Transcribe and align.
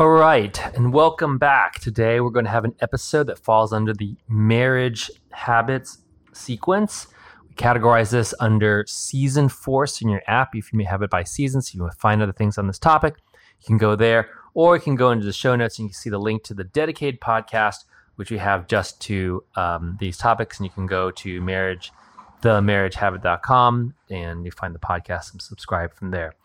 All 0.00 0.08
right, 0.08 0.58
and 0.74 0.94
welcome 0.94 1.36
back. 1.36 1.78
Today 1.78 2.20
we're 2.20 2.30
going 2.30 2.46
to 2.46 2.50
have 2.50 2.64
an 2.64 2.74
episode 2.80 3.26
that 3.26 3.38
falls 3.38 3.70
under 3.70 3.92
the 3.92 4.16
marriage 4.30 5.10
habits 5.30 5.98
sequence. 6.32 7.08
We 7.46 7.54
categorize 7.54 8.10
this 8.10 8.32
under 8.40 8.86
season 8.88 9.50
force 9.50 10.00
in 10.00 10.08
your 10.08 10.22
app. 10.26 10.54
If 10.54 10.72
you 10.72 10.78
may 10.78 10.84
have 10.84 11.02
it 11.02 11.10
by 11.10 11.24
season, 11.24 11.60
so 11.60 11.76
you 11.76 11.86
to 11.86 11.98
find 11.98 12.22
other 12.22 12.32
things 12.32 12.56
on 12.56 12.66
this 12.66 12.78
topic, 12.78 13.16
you 13.60 13.66
can 13.66 13.76
go 13.76 13.94
there, 13.94 14.30
or 14.54 14.74
you 14.74 14.80
can 14.80 14.94
go 14.94 15.10
into 15.10 15.26
the 15.26 15.34
show 15.34 15.54
notes 15.54 15.78
and 15.78 15.84
you 15.84 15.90
can 15.90 15.98
see 16.00 16.08
the 16.08 16.18
link 16.18 16.44
to 16.44 16.54
the 16.54 16.64
dedicated 16.64 17.20
podcast, 17.20 17.84
which 18.16 18.30
we 18.30 18.38
have 18.38 18.68
just 18.68 19.02
to 19.02 19.44
um, 19.56 19.98
these 20.00 20.16
topics, 20.16 20.58
and 20.58 20.64
you 20.64 20.70
can 20.70 20.86
go 20.86 21.10
to 21.10 21.42
marriage 21.42 21.92
themarriagehabit.com 22.40 23.94
and 24.08 24.46
you 24.46 24.50
find 24.50 24.74
the 24.74 24.78
podcast 24.78 25.32
and 25.32 25.42
subscribe 25.42 25.92
from 25.92 26.10
there. 26.10 26.36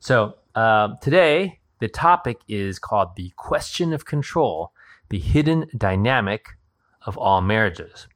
So 0.00 0.36
um, 0.54 0.96
today, 1.02 1.58
the 1.82 1.88
topic 1.88 2.38
is 2.46 2.78
called 2.78 3.16
the 3.16 3.32
question 3.34 3.92
of 3.92 4.04
control, 4.04 4.70
the 5.08 5.18
hidden 5.18 5.66
dynamic 5.76 6.50
of 7.04 7.18
all 7.18 7.40
marriages. 7.40 8.06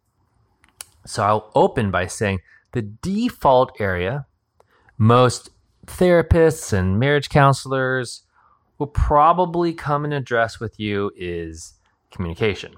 So 1.05 1.25
I'll 1.25 1.51
open 1.53 1.91
by 1.91 2.07
saying 2.07 2.43
the 2.71 2.83
default 2.83 3.73
area 3.81 4.27
most 4.97 5.51
therapists 5.85 6.73
and 6.73 7.01
marriage 7.01 7.29
counselors 7.29 8.23
will 8.79 8.87
probably 8.87 9.73
come 9.73 10.05
and 10.05 10.15
address 10.15 10.61
with 10.61 10.79
you 10.79 11.11
is 11.17 11.75
communication. 12.13 12.77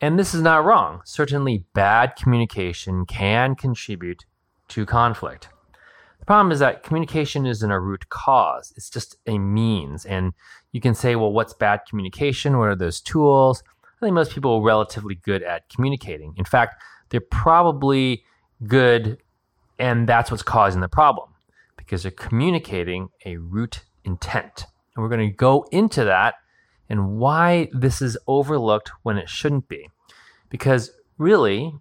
And 0.00 0.18
this 0.18 0.32
is 0.32 0.40
not 0.40 0.64
wrong. 0.64 1.02
Certainly, 1.04 1.66
bad 1.74 2.16
communication 2.16 3.04
can 3.04 3.54
contribute 3.54 4.24
to 4.68 4.86
conflict. 4.86 5.50
Problem 6.28 6.52
is 6.52 6.58
that 6.58 6.82
communication 6.82 7.46
isn't 7.46 7.70
a 7.70 7.80
root 7.80 8.10
cause, 8.10 8.74
it's 8.76 8.90
just 8.90 9.16
a 9.26 9.38
means. 9.38 10.04
And 10.04 10.34
you 10.72 10.80
can 10.82 10.94
say, 10.94 11.16
well, 11.16 11.32
what's 11.32 11.54
bad 11.54 11.80
communication? 11.88 12.58
What 12.58 12.68
are 12.68 12.76
those 12.76 13.00
tools? 13.00 13.62
I 13.82 14.04
think 14.04 14.12
most 14.12 14.32
people 14.32 14.56
are 14.56 14.62
relatively 14.62 15.14
good 15.14 15.42
at 15.42 15.70
communicating. 15.70 16.34
In 16.36 16.44
fact, 16.44 16.82
they're 17.08 17.22
probably 17.22 18.24
good, 18.66 19.16
and 19.78 20.06
that's 20.06 20.30
what's 20.30 20.42
causing 20.42 20.82
the 20.82 20.88
problem 20.88 21.30
because 21.78 22.02
they're 22.02 22.12
communicating 22.12 23.08
a 23.24 23.38
root 23.38 23.84
intent. 24.04 24.66
And 24.94 25.02
we're 25.02 25.08
going 25.08 25.30
to 25.30 25.34
go 25.34 25.66
into 25.72 26.04
that 26.04 26.34
and 26.90 27.16
why 27.16 27.70
this 27.72 28.02
is 28.02 28.18
overlooked 28.26 28.90
when 29.02 29.16
it 29.16 29.30
shouldn't 29.30 29.66
be. 29.66 29.88
Because 30.50 30.90
really, 31.16 31.72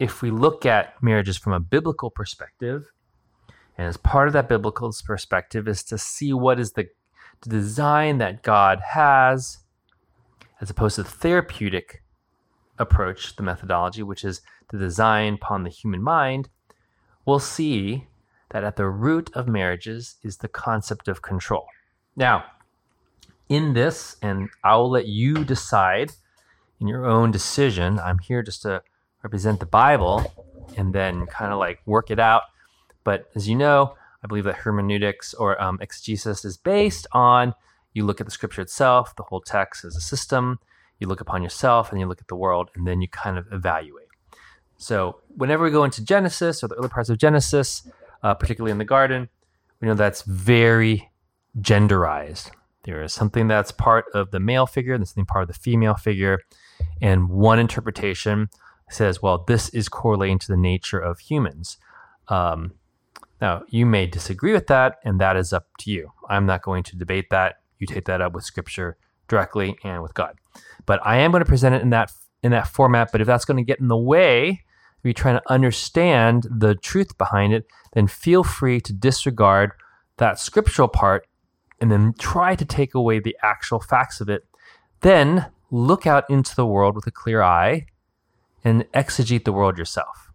if 0.00 0.22
we 0.22 0.32
look 0.32 0.66
at 0.66 1.00
marriages 1.00 1.36
from 1.36 1.52
a 1.52 1.60
biblical 1.60 2.10
perspective, 2.10 2.90
and 3.78 3.86
as 3.86 3.96
part 3.96 4.26
of 4.26 4.34
that 4.34 4.48
biblical 4.48 4.92
perspective 5.06 5.68
is 5.68 5.82
to 5.84 5.96
see 5.96 6.32
what 6.32 6.58
is 6.60 6.72
the, 6.72 6.88
design 7.46 8.18
that 8.18 8.42
God 8.42 8.80
has, 8.94 9.58
as 10.60 10.70
opposed 10.70 10.96
to 10.96 11.04
the 11.04 11.08
therapeutic 11.08 12.02
approach, 12.78 13.36
the 13.36 13.44
methodology, 13.44 14.02
which 14.02 14.24
is 14.24 14.40
the 14.70 14.78
design 14.78 15.34
upon 15.34 15.62
the 15.62 15.70
human 15.70 16.02
mind, 16.02 16.48
we'll 17.24 17.38
see 17.38 18.08
that 18.50 18.64
at 18.64 18.74
the 18.74 18.88
root 18.88 19.30
of 19.34 19.46
marriages 19.46 20.16
is 20.24 20.38
the 20.38 20.48
concept 20.48 21.06
of 21.06 21.22
control. 21.22 21.66
Now, 22.16 22.44
in 23.48 23.74
this, 23.74 24.16
and 24.20 24.48
I'll 24.64 24.90
let 24.90 25.06
you 25.06 25.44
decide 25.44 26.12
in 26.80 26.88
your 26.88 27.06
own 27.06 27.30
decision. 27.30 27.98
I'm 27.98 28.18
here 28.18 28.42
just 28.42 28.62
to 28.62 28.82
represent 29.22 29.60
the 29.60 29.66
Bible 29.66 30.32
and 30.76 30.92
then 30.92 31.26
kind 31.26 31.52
of 31.52 31.58
like 31.58 31.80
work 31.86 32.10
it 32.10 32.18
out. 32.18 32.42
But 33.08 33.30
as 33.34 33.48
you 33.48 33.56
know, 33.56 33.94
I 34.22 34.26
believe 34.26 34.44
that 34.44 34.56
hermeneutics 34.56 35.32
or 35.32 35.58
um, 35.62 35.78
exegesis 35.80 36.44
is 36.44 36.58
based 36.58 37.06
on 37.12 37.54
you 37.94 38.04
look 38.04 38.20
at 38.20 38.26
the 38.26 38.30
scripture 38.30 38.60
itself, 38.60 39.16
the 39.16 39.22
whole 39.22 39.40
text 39.40 39.82
as 39.82 39.96
a 39.96 40.00
system, 40.02 40.58
you 41.00 41.08
look 41.08 41.22
upon 41.22 41.42
yourself, 41.42 41.90
and 41.90 41.98
you 41.98 42.06
look 42.06 42.20
at 42.20 42.28
the 42.28 42.36
world, 42.36 42.68
and 42.74 42.86
then 42.86 43.00
you 43.00 43.08
kind 43.08 43.38
of 43.38 43.46
evaluate. 43.50 44.08
So, 44.76 45.22
whenever 45.34 45.64
we 45.64 45.70
go 45.70 45.84
into 45.84 46.04
Genesis 46.04 46.62
or 46.62 46.68
the 46.68 46.74
early 46.74 46.90
parts 46.90 47.08
of 47.08 47.16
Genesis, 47.16 47.88
uh, 48.22 48.34
particularly 48.34 48.72
in 48.72 48.78
the 48.78 48.84
garden, 48.84 49.30
we 49.80 49.88
know 49.88 49.94
that's 49.94 50.20
very 50.20 51.10
genderized. 51.58 52.50
There 52.82 53.02
is 53.02 53.14
something 53.14 53.48
that's 53.48 53.72
part 53.72 54.04
of 54.12 54.32
the 54.32 54.38
male 54.38 54.66
figure, 54.66 54.92
and 54.92 55.08
something 55.08 55.24
part 55.24 55.44
of 55.44 55.48
the 55.48 55.58
female 55.58 55.94
figure. 55.94 56.40
And 57.00 57.30
one 57.30 57.58
interpretation 57.58 58.50
says, 58.90 59.22
well, 59.22 59.44
this 59.48 59.70
is 59.70 59.88
correlating 59.88 60.40
to 60.40 60.48
the 60.48 60.58
nature 60.58 61.00
of 61.00 61.20
humans. 61.20 61.78
Um, 62.28 62.74
now, 63.40 63.62
you 63.68 63.86
may 63.86 64.06
disagree 64.06 64.52
with 64.52 64.66
that, 64.66 64.96
and 65.04 65.20
that 65.20 65.36
is 65.36 65.52
up 65.52 65.66
to 65.80 65.90
you. 65.90 66.12
I'm 66.28 66.46
not 66.46 66.62
going 66.62 66.82
to 66.84 66.96
debate 66.96 67.30
that. 67.30 67.56
You 67.78 67.86
take 67.86 68.06
that 68.06 68.20
up 68.20 68.32
with 68.32 68.44
Scripture 68.44 68.96
directly 69.28 69.76
and 69.84 70.02
with 70.02 70.14
God. 70.14 70.36
But 70.86 71.00
I 71.04 71.18
am 71.18 71.30
going 71.30 71.42
to 71.44 71.48
present 71.48 71.74
it 71.74 71.82
in 71.82 71.90
that 71.90 72.10
in 72.42 72.50
that 72.52 72.68
format. 72.68 73.10
But 73.12 73.20
if 73.20 73.26
that's 73.26 73.44
going 73.44 73.56
to 73.56 73.62
get 73.62 73.80
in 73.80 73.88
the 73.88 73.96
way 73.96 74.48
of 74.50 75.04
you're 75.04 75.12
trying 75.12 75.38
to 75.38 75.52
understand 75.52 76.46
the 76.50 76.74
truth 76.74 77.16
behind 77.18 77.52
it, 77.52 77.66
then 77.92 78.06
feel 78.06 78.42
free 78.42 78.80
to 78.80 78.92
disregard 78.92 79.72
that 80.16 80.38
scriptural 80.38 80.88
part 80.88 81.26
and 81.80 81.90
then 81.90 82.14
try 82.18 82.56
to 82.56 82.64
take 82.64 82.94
away 82.94 83.20
the 83.20 83.36
actual 83.42 83.80
facts 83.80 84.20
of 84.20 84.28
it. 84.28 84.44
Then 85.00 85.46
look 85.70 86.06
out 86.06 86.28
into 86.28 86.56
the 86.56 86.66
world 86.66 86.96
with 86.96 87.06
a 87.06 87.12
clear 87.12 87.42
eye 87.42 87.86
and 88.64 88.90
exegete 88.92 89.44
the 89.44 89.52
world 89.52 89.78
yourself. 89.78 90.32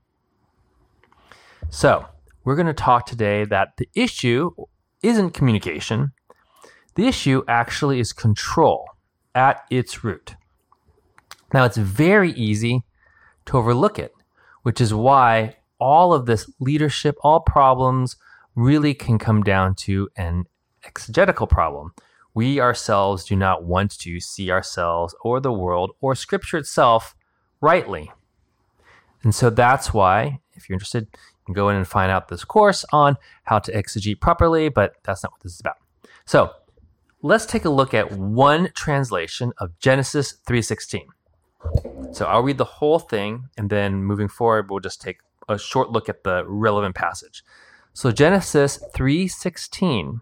So, 1.69 2.05
we're 2.43 2.55
going 2.55 2.67
to 2.67 2.73
talk 2.73 3.05
today 3.05 3.45
that 3.45 3.77
the 3.77 3.89
issue 3.95 4.51
isn't 5.01 5.31
communication. 5.31 6.11
The 6.95 7.07
issue 7.07 7.43
actually 7.47 7.99
is 7.99 8.13
control 8.13 8.85
at 9.33 9.63
its 9.69 10.03
root. 10.03 10.35
Now, 11.53 11.65
it's 11.65 11.77
very 11.77 12.31
easy 12.31 12.83
to 13.45 13.57
overlook 13.57 13.99
it, 13.99 14.13
which 14.63 14.81
is 14.81 14.93
why 14.93 15.57
all 15.79 16.13
of 16.13 16.25
this 16.25 16.49
leadership, 16.59 17.15
all 17.21 17.41
problems 17.41 18.15
really 18.55 18.93
can 18.93 19.19
come 19.19 19.43
down 19.43 19.75
to 19.75 20.09
an 20.15 20.45
exegetical 20.85 21.47
problem. 21.47 21.93
We 22.33 22.59
ourselves 22.59 23.25
do 23.25 23.35
not 23.35 23.63
want 23.63 23.97
to 23.99 24.19
see 24.19 24.49
ourselves 24.49 25.15
or 25.21 25.39
the 25.39 25.51
world 25.51 25.91
or 26.01 26.15
scripture 26.15 26.57
itself 26.57 27.15
rightly. 27.61 28.11
And 29.23 29.33
so 29.33 29.49
that's 29.49 29.93
why, 29.93 30.39
if 30.53 30.67
you're 30.67 30.75
interested, 30.75 31.07
go 31.51 31.69
in 31.69 31.75
and 31.75 31.87
find 31.87 32.11
out 32.11 32.27
this 32.27 32.45
course 32.45 32.85
on 32.91 33.17
how 33.43 33.59
to 33.59 33.71
exegete 33.71 34.21
properly, 34.21 34.69
but 34.69 34.95
that's 35.03 35.23
not 35.23 35.31
what 35.31 35.41
this 35.41 35.53
is 35.53 35.59
about. 35.59 35.77
So 36.25 36.51
let's 37.21 37.45
take 37.45 37.65
a 37.65 37.69
look 37.69 37.93
at 37.93 38.11
one 38.11 38.69
translation 38.73 39.53
of 39.57 39.77
Genesis 39.79 40.35
3:16. 40.47 41.07
So 42.11 42.25
I'll 42.25 42.43
read 42.43 42.57
the 42.57 42.65
whole 42.65 42.99
thing, 42.99 43.49
and 43.57 43.69
then 43.69 44.03
moving 44.03 44.27
forward, 44.27 44.69
we'll 44.69 44.79
just 44.79 45.01
take 45.01 45.19
a 45.49 45.57
short 45.57 45.91
look 45.91 46.09
at 46.09 46.23
the 46.23 46.45
relevant 46.45 46.95
passage. 46.95 47.43
So 47.93 48.11
Genesis 48.11 48.79
3:16 48.93 50.21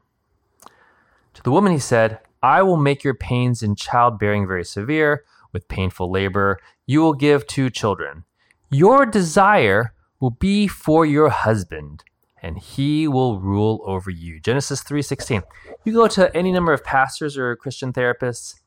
to 1.34 1.44
the 1.44 1.52
woman 1.52 1.72
he 1.72 1.80
said, 1.80 2.20
I 2.44 2.62
will 2.64 2.78
make 2.78 3.04
your 3.04 3.14
pains 3.14 3.62
in 3.62 3.76
childbearing 3.76 4.48
very 4.48 4.66
severe. 4.66 5.24
With 5.54 5.68
painful 5.68 6.10
labor, 6.10 6.60
you 6.86 7.02
will 7.02 7.14
give 7.14 7.46
two 7.46 7.70
children. 7.70 8.24
Your 8.70 9.06
desire 9.06 9.94
will 10.22 10.30
be 10.30 10.68
for 10.68 11.06
your 11.06 11.30
husband, 11.30 12.06
and 12.42 12.58
he 12.58 13.08
will 13.08 13.42
rule 13.42 13.82
over 13.84 14.10
you. 14.10 14.40
Genesis 14.40 14.82
3:16. 14.82 15.44
You 15.84 15.94
go 15.94 16.08
to 16.08 16.34
any 16.36 16.54
number 16.54 16.72
of 16.72 16.86
pastors 16.86 17.38
or 17.38 17.56
Christian 17.58 17.92
therapists, 17.92 18.62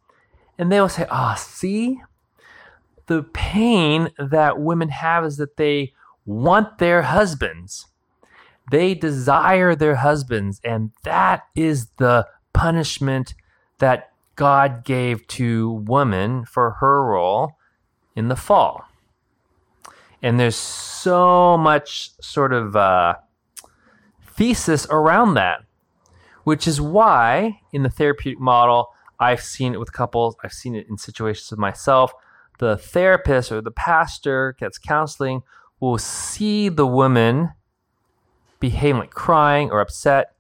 and 0.59 0.71
they 0.71 0.81
will 0.81 0.91
say, 0.91 1.07
"Ah, 1.11 1.33
oh, 1.33 1.37
see, 1.39 2.03
the 3.07 3.23
pain 3.23 4.11
that 4.19 4.61
women 4.61 4.89
have 4.89 5.25
is 5.25 5.37
that 5.39 5.57
they 5.57 5.95
want 6.27 6.79
their 6.79 7.03
husbands. 7.03 7.87
They 8.71 8.95
desire 8.95 9.75
their 9.75 9.97
husbands, 9.97 10.61
and 10.65 10.91
that 11.05 11.45
is 11.55 11.89
the 11.99 12.27
punishment 12.53 13.35
that 13.79 14.13
God 14.37 14.85
gave 14.85 15.27
to 15.29 15.71
woman 15.71 16.45
for 16.47 16.73
her 16.81 17.05
role 17.05 17.53
in 18.17 18.29
the 18.29 18.37
fall. 18.37 18.85
And 20.25 20.41
there's 20.41 20.57
so 20.57 21.59
much 21.59 22.13
sort 22.23 22.55
of 22.55 22.75
uh, 22.75 23.17
thesis 24.27 24.87
around 24.89 25.35
that, 25.35 25.61
which 26.45 26.67
is 26.67 26.81
why 26.81 27.61
in 27.75 27.83
the 27.83 27.91
therapeutic 27.91 28.41
model, 28.41 28.89
I've 29.21 29.43
seen 29.43 29.75
it 29.75 29.79
with 29.79 29.93
couples, 29.93 30.35
I've 30.43 30.55
seen 30.55 30.75
it 30.75 30.87
in 30.89 30.97
situations 30.97 31.51
with 31.51 31.61
myself. 31.61 32.11
The 32.59 32.79
therapist 32.79 33.53
or 33.53 33.61
the 33.61 33.71
pastor 33.71 34.57
gets 34.59 34.79
counseling 34.79 35.43
will 35.79 35.99
see 35.99 36.71
the 36.71 36.87
woman 36.87 37.51
behaving 38.61 39.01
like 39.01 39.11
crying 39.11 39.71
or 39.71 39.83
upset 39.83 40.37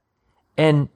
and 0.56 0.88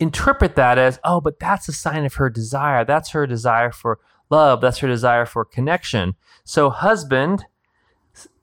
interpret 0.00 0.56
that 0.56 0.76
as, 0.76 0.98
oh, 1.04 1.20
but 1.20 1.38
that's 1.38 1.68
a 1.68 1.72
sign 1.72 2.04
of 2.04 2.14
her 2.14 2.30
desire. 2.30 2.84
That's 2.84 3.10
her 3.10 3.28
desire 3.28 3.70
for 3.70 4.00
love. 4.28 4.60
That's 4.60 4.78
her 4.78 4.88
desire 4.88 5.24
for 5.24 5.44
connection. 5.44 6.16
So, 6.42 6.70
husband, 6.70 7.44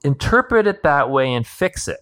interpret 0.04 0.68
it 0.68 0.84
that 0.84 1.10
way 1.10 1.34
and 1.34 1.46
fix 1.46 1.88
it. 1.88 2.02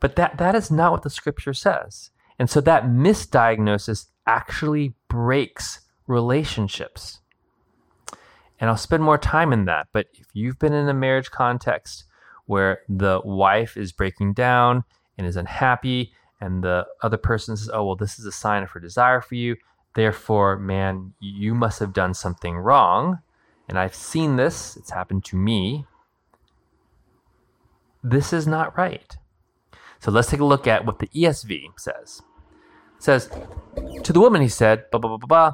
But 0.00 0.16
that, 0.16 0.38
that 0.38 0.54
is 0.54 0.70
not 0.70 0.92
what 0.92 1.02
the 1.02 1.10
scripture 1.10 1.54
says. 1.54 2.10
And 2.38 2.50
so 2.50 2.60
that 2.60 2.84
misdiagnosis 2.84 4.06
actually 4.26 4.94
breaks 5.08 5.80
relationships. 6.06 7.20
And 8.58 8.70
I'll 8.70 8.76
spend 8.76 9.02
more 9.02 9.18
time 9.18 9.52
in 9.52 9.64
that. 9.66 9.88
But 9.92 10.06
if 10.14 10.26
you've 10.32 10.58
been 10.58 10.72
in 10.72 10.88
a 10.88 10.94
marriage 10.94 11.30
context 11.30 12.04
where 12.46 12.80
the 12.88 13.20
wife 13.24 13.76
is 13.76 13.92
breaking 13.92 14.34
down 14.34 14.84
and 15.18 15.26
is 15.26 15.36
unhappy, 15.36 16.12
and 16.40 16.62
the 16.62 16.86
other 17.02 17.16
person 17.16 17.56
says, 17.56 17.70
Oh, 17.72 17.84
well, 17.84 17.96
this 17.96 18.18
is 18.18 18.26
a 18.26 18.32
sign 18.32 18.62
of 18.62 18.70
her 18.70 18.80
desire 18.80 19.20
for 19.20 19.34
you. 19.34 19.56
Therefore, 19.94 20.58
man, 20.58 21.14
you 21.20 21.54
must 21.54 21.80
have 21.80 21.94
done 21.94 22.12
something 22.12 22.56
wrong. 22.56 23.20
And 23.68 23.78
I've 23.78 23.94
seen 23.94 24.36
this, 24.36 24.76
it's 24.76 24.90
happened 24.90 25.24
to 25.26 25.36
me. 25.36 25.86
This 28.02 28.32
is 28.32 28.46
not 28.46 28.76
right. 28.76 29.16
So 29.98 30.10
let's 30.10 30.30
take 30.30 30.40
a 30.40 30.44
look 30.44 30.66
at 30.66 30.86
what 30.86 31.00
the 31.00 31.08
ESV 31.08 31.78
says. 31.78 32.22
It 32.96 33.02
says, 33.02 33.30
To 34.04 34.12
the 34.12 34.20
woman, 34.20 34.40
he 34.40 34.48
said, 34.48 34.84
blah, 34.90 35.00
blah, 35.00 35.08
blah, 35.08 35.18
blah, 35.18 35.26
blah, 35.26 35.52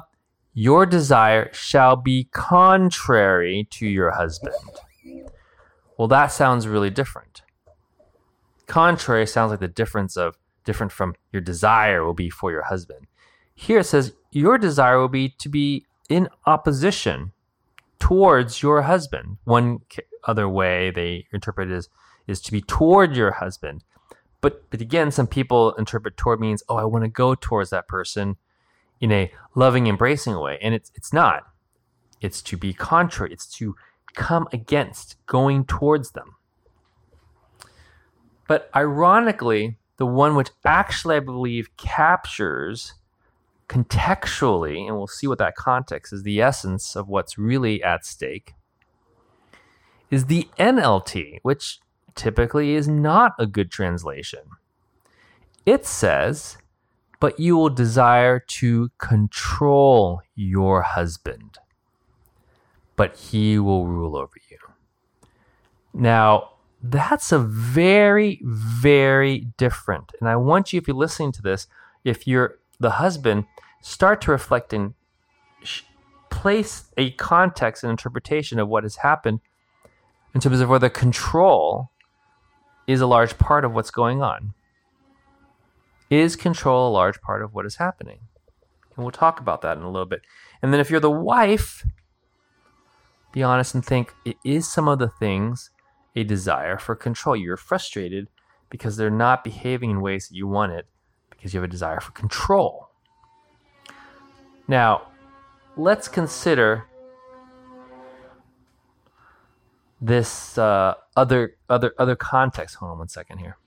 your 0.53 0.85
desire 0.85 1.49
shall 1.51 1.95
be 1.95 2.25
contrary 2.31 3.67
to 3.71 3.87
your 3.87 4.11
husband. 4.11 4.53
Well, 5.97 6.07
that 6.07 6.27
sounds 6.27 6.67
really 6.67 6.91
different. 6.91 7.41
Contrary 8.67 9.25
sounds 9.25 9.51
like 9.51 9.59
the 9.59 9.67
difference 9.67 10.15
of 10.15 10.37
different 10.63 10.91
from 10.91 11.15
your 11.31 11.41
desire 11.41 12.05
will 12.05 12.13
be 12.13 12.29
for 12.29 12.51
your 12.51 12.63
husband. 12.63 13.07
Here 13.53 13.79
it 13.79 13.85
says 13.85 14.13
your 14.31 14.57
desire 14.57 14.99
will 14.99 15.09
be 15.09 15.29
to 15.39 15.49
be 15.49 15.85
in 16.09 16.29
opposition 16.45 17.32
towards 18.03 18.61
your 18.61 18.81
husband. 18.81 19.37
One 19.45 19.79
other 20.25 20.49
way 20.49 20.91
they 20.91 21.25
interpret 21.31 21.71
it 21.71 21.73
is 21.73 21.87
is 22.27 22.41
to 22.41 22.51
be 22.51 22.59
toward 22.59 23.15
your 23.15 23.31
husband. 23.31 23.85
But 24.41 24.69
but 24.69 24.81
again, 24.81 25.09
some 25.09 25.25
people 25.25 25.73
interpret 25.75 26.17
toward 26.17 26.41
means, 26.41 26.61
oh, 26.67 26.75
I 26.75 26.83
want 26.83 27.05
to 27.05 27.09
go 27.09 27.33
towards 27.33 27.69
that 27.69 27.87
person 27.87 28.35
in 28.99 29.13
a 29.13 29.31
loving, 29.55 29.87
embracing 29.87 30.37
way. 30.37 30.59
And 30.61 30.75
it's 30.75 30.91
it's 30.95 31.13
not. 31.13 31.43
It's 32.19 32.41
to 32.41 32.57
be 32.57 32.73
contrary. 32.73 33.31
It's 33.31 33.47
to 33.59 33.77
come 34.15 34.49
against, 34.51 35.15
going 35.25 35.63
towards 35.63 36.11
them. 36.11 36.35
But 38.49 38.69
ironically, 38.75 39.77
the 39.95 40.05
one 40.05 40.35
which 40.35 40.49
actually 40.65 41.15
I 41.15 41.21
believe 41.21 41.77
captures 41.77 42.95
contextually, 43.73 44.85
and 44.87 44.95
we'll 44.95 45.07
see 45.07 45.25
what 45.25 45.39
that 45.39 45.55
context 45.55 46.13
is, 46.13 46.21
the 46.21 46.39
essence 46.39 46.95
of 46.95 47.07
what's 47.07 47.39
really 47.39 47.81
at 47.81 48.05
stake, 48.05 48.53
is 50.11 50.25
the 50.25 50.47
NLT, 50.59 51.39
which 51.41 51.79
typically 52.13 52.75
is 52.75 52.87
not 52.87 53.33
a 53.39 53.47
good 53.47 53.71
translation. 53.71 54.41
It 55.65 55.87
says, 55.87 56.59
but 57.19 57.39
you 57.39 57.57
will 57.57 57.69
desire 57.69 58.39
to 58.39 58.91
control 58.99 60.21
your 60.35 60.83
husband, 60.83 61.57
but 62.95 63.15
he 63.15 63.57
will 63.57 63.87
rule 63.87 64.15
over 64.15 64.35
you. 64.51 64.57
Now, 65.95 66.49
that's 66.83 67.31
a 67.31 67.39
very, 67.39 68.39
very 68.43 69.47
different. 69.57 70.11
And 70.19 70.29
I 70.29 70.35
want 70.35 70.73
you, 70.73 70.77
if 70.77 70.87
you're 70.87 70.95
listening 70.95 71.31
to 71.31 71.41
this, 71.41 71.65
if 72.03 72.27
you're 72.27 72.59
the 72.79 72.91
husband, 72.91 73.45
start 73.81 74.21
to 74.21 74.31
reflect 74.31 74.73
and 74.73 74.93
place 76.29 76.85
a 76.97 77.11
context 77.11 77.83
and 77.83 77.91
interpretation 77.91 78.59
of 78.59 78.67
what 78.67 78.83
has 78.83 78.97
happened 78.97 79.39
in 80.33 80.41
terms 80.41 80.59
of 80.59 80.69
whether 80.69 80.89
control 80.89 81.91
is 82.87 83.01
a 83.01 83.07
large 83.07 83.37
part 83.37 83.63
of 83.63 83.73
what's 83.73 83.91
going 83.91 84.21
on. 84.21 84.53
Is 86.09 86.35
control 86.35 86.89
a 86.89 86.91
large 86.91 87.21
part 87.21 87.41
of 87.41 87.53
what 87.53 87.65
is 87.65 87.75
happening? 87.75 88.19
And 88.95 89.03
we'll 89.03 89.11
talk 89.11 89.39
about 89.39 89.61
that 89.61 89.77
in 89.77 89.83
a 89.83 89.89
little 89.89 90.05
bit. 90.05 90.21
And 90.61 90.73
then 90.73 90.79
if 90.79 90.89
you're 90.89 90.99
the 90.99 91.09
wife, 91.09 91.85
be 93.31 93.41
honest 93.41 93.73
and 93.73 93.85
think 93.85 94.13
it 94.25 94.37
is 94.43 94.71
some 94.71 94.87
of 94.87 94.99
the 94.99 95.09
things 95.09 95.71
a 96.15 96.23
desire 96.23 96.77
for 96.77 96.95
control. 96.95 97.35
You're 97.35 97.57
frustrated 97.57 98.27
because 98.69 98.97
they're 98.97 99.09
not 99.09 99.43
behaving 99.43 99.91
in 99.91 100.01
ways 100.01 100.27
that 100.27 100.35
you 100.35 100.47
want 100.47 100.73
it 100.73 100.87
because 101.43 101.53
you 101.53 101.59
have 101.59 101.69
a 101.69 101.71
desire 101.71 101.99
for 101.99 102.13
control. 102.13 102.87
Now, 104.65 105.09
let's 105.75 106.07
consider 106.07 106.85
this 109.99 110.57
uh, 110.57 110.93
other 111.17 111.57
other 111.69 111.93
other 111.99 112.15
context. 112.15 112.75
Hold 112.75 112.93
on 112.93 112.97
one 112.97 113.09
second 113.09 113.39
here. 113.39 113.57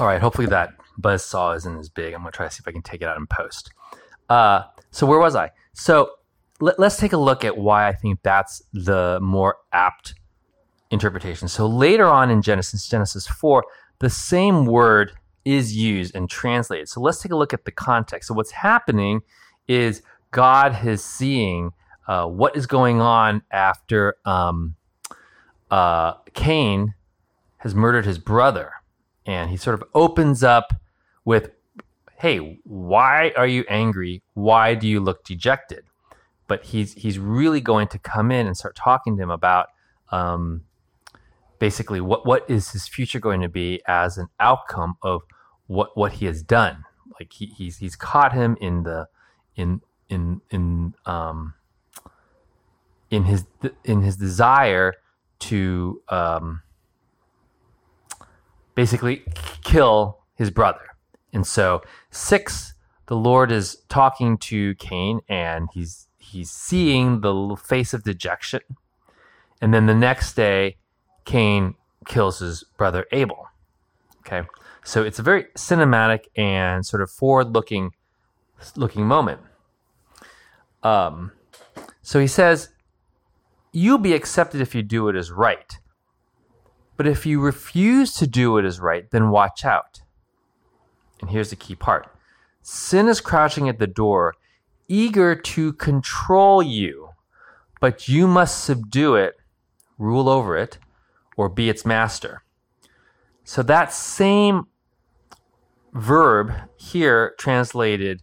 All 0.00 0.06
right, 0.08 0.20
hopefully 0.20 0.48
that 0.48 0.70
buzz 0.98 1.24
saw 1.24 1.52
isn't 1.52 1.78
as 1.78 1.88
big. 1.88 2.12
I'm 2.12 2.22
gonna 2.22 2.32
try 2.32 2.48
to 2.48 2.52
see 2.52 2.60
if 2.60 2.66
I 2.66 2.72
can 2.72 2.82
take 2.82 3.00
it 3.00 3.04
out 3.06 3.16
in 3.16 3.28
post. 3.28 3.72
Uh, 4.28 4.62
so 4.90 5.06
where 5.06 5.20
was 5.20 5.36
I? 5.36 5.52
So 5.74 6.10
let, 6.58 6.76
us 6.80 6.96
take 6.96 7.12
a 7.12 7.16
look 7.16 7.44
at 7.44 7.56
why 7.56 7.86
I 7.86 7.92
think 7.92 8.18
that's 8.24 8.62
the 8.72 9.20
more 9.22 9.58
apt 9.72 10.16
interpretation. 10.90 11.46
So 11.46 11.68
later 11.68 12.06
on 12.06 12.30
in 12.30 12.42
Genesis, 12.42 12.88
Genesis 12.88 13.28
4, 13.28 13.64
the 14.00 14.10
same 14.10 14.66
word 14.66 15.12
is 15.44 15.76
used 15.76 16.14
and 16.14 16.28
translated. 16.28 16.88
So 16.88 17.00
let's 17.00 17.20
take 17.20 17.32
a 17.32 17.36
look 17.36 17.52
at 17.52 17.64
the 17.64 17.70
context. 17.70 18.28
So 18.28 18.34
what's 18.34 18.52
happening 18.52 19.22
is 19.68 20.02
God 20.30 20.86
is 20.86 21.04
seeing 21.04 21.72
uh, 22.06 22.26
what 22.26 22.56
is 22.56 22.66
going 22.66 23.00
on 23.00 23.42
after 23.50 24.16
um, 24.24 24.76
uh, 25.70 26.14
Cain 26.34 26.94
has 27.58 27.74
murdered 27.74 28.04
his 28.04 28.18
brother. 28.18 28.72
And 29.24 29.50
he 29.50 29.56
sort 29.56 29.74
of 29.74 29.84
opens 29.94 30.42
up 30.42 30.74
with, 31.24 31.50
Hey, 32.18 32.60
why 32.64 33.32
are 33.36 33.46
you 33.46 33.64
angry? 33.68 34.22
Why 34.34 34.74
do 34.74 34.88
you 34.88 35.00
look 35.00 35.24
dejected? 35.24 35.84
But 36.48 36.64
he's, 36.64 36.94
he's 36.94 37.18
really 37.18 37.60
going 37.60 37.88
to 37.88 37.98
come 37.98 38.30
in 38.30 38.46
and 38.46 38.56
start 38.56 38.76
talking 38.76 39.16
to 39.16 39.22
him 39.22 39.30
about 39.30 39.68
um, 40.10 40.62
basically 41.62 42.00
what, 42.00 42.26
what 42.26 42.44
is 42.50 42.72
his 42.72 42.88
future 42.88 43.20
going 43.20 43.40
to 43.40 43.48
be 43.48 43.80
as 43.86 44.18
an 44.18 44.26
outcome 44.40 44.96
of 45.00 45.22
what, 45.68 45.96
what 45.96 46.14
he 46.14 46.26
has 46.26 46.42
done. 46.42 46.82
Like 47.20 47.32
he, 47.32 47.46
he's, 47.46 47.76
he's 47.76 47.94
caught 47.94 48.32
him 48.32 48.56
in 48.60 48.82
the, 48.82 49.06
in, 49.54 49.80
in, 50.08 50.40
in, 50.50 50.94
um, 51.06 51.54
in 53.12 53.24
his 53.24 53.44
in 53.84 54.00
his 54.00 54.16
desire 54.16 54.94
to 55.38 56.02
um, 56.08 56.62
basically 58.74 59.22
kill 59.62 60.18
his 60.34 60.50
brother. 60.50 60.96
And 61.32 61.46
so 61.46 61.82
six, 62.10 62.74
the 63.06 63.14
Lord 63.14 63.52
is 63.52 63.76
talking 63.88 64.38
to 64.38 64.74
Cain, 64.76 65.20
and 65.28 65.68
he's 65.74 66.08
he's 66.18 66.50
seeing 66.50 67.20
the 67.20 67.54
face 67.62 67.92
of 67.92 68.02
dejection. 68.02 68.62
And 69.60 69.72
then 69.72 69.86
the 69.86 69.94
next 69.94 70.34
day, 70.34 70.78
Cain 71.24 71.74
kills 72.06 72.40
his 72.40 72.64
brother 72.76 73.06
Abel. 73.12 73.46
Okay, 74.20 74.46
so 74.84 75.02
it's 75.02 75.18
a 75.18 75.22
very 75.22 75.44
cinematic 75.56 76.26
and 76.36 76.84
sort 76.84 77.02
of 77.02 77.10
forward-looking 77.10 77.92
looking 78.76 79.06
moment. 79.06 79.40
Um, 80.82 81.32
so 82.02 82.20
he 82.20 82.26
says, 82.26 82.68
You'll 83.72 83.98
be 83.98 84.12
accepted 84.12 84.60
if 84.60 84.74
you 84.74 84.82
do 84.82 85.04
what 85.04 85.16
is 85.16 85.30
right. 85.30 85.78
But 86.96 87.06
if 87.06 87.24
you 87.24 87.40
refuse 87.40 88.14
to 88.14 88.26
do 88.26 88.52
what 88.52 88.64
is 88.64 88.80
right, 88.80 89.10
then 89.10 89.30
watch 89.30 89.64
out. 89.64 90.02
And 91.20 91.30
here's 91.30 91.50
the 91.50 91.56
key 91.56 91.74
part 91.74 92.08
sin 92.62 93.08
is 93.08 93.20
crouching 93.20 93.68
at 93.68 93.78
the 93.78 93.86
door, 93.86 94.34
eager 94.88 95.34
to 95.34 95.72
control 95.72 96.62
you, 96.62 97.10
but 97.80 98.08
you 98.08 98.28
must 98.28 98.64
subdue 98.64 99.16
it, 99.16 99.34
rule 99.98 100.28
over 100.28 100.56
it, 100.56 100.78
or 101.36 101.48
be 101.48 101.68
its 101.68 101.84
master. 101.84 102.42
So 103.44 103.62
that 103.62 103.92
same 103.92 104.66
verb 105.92 106.52
here 106.76 107.34
translated 107.38 108.22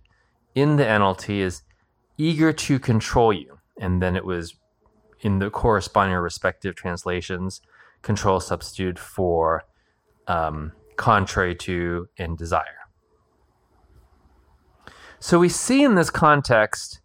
in 0.55 0.77
the 0.77 0.83
NLT 0.83 1.39
is 1.39 1.61
eager 2.17 2.51
to 2.51 2.79
control 2.79 3.31
you. 3.31 3.59
And 3.79 4.01
then 4.01 4.15
it 4.15 4.25
was 4.25 4.55
in 5.21 5.39
the 5.39 5.49
corresponding 5.49 6.15
or 6.15 6.21
respective 6.21 6.75
translations, 6.75 7.61
control 8.01 8.39
substitute 8.39 8.97
for 8.97 9.63
um, 10.27 10.73
contrary 10.95 11.55
to 11.55 12.07
and 12.17 12.37
desire. 12.37 12.63
So 15.19 15.39
we 15.39 15.49
see 15.49 15.83
in 15.83 15.95
this 15.95 16.09
context, 16.09 17.01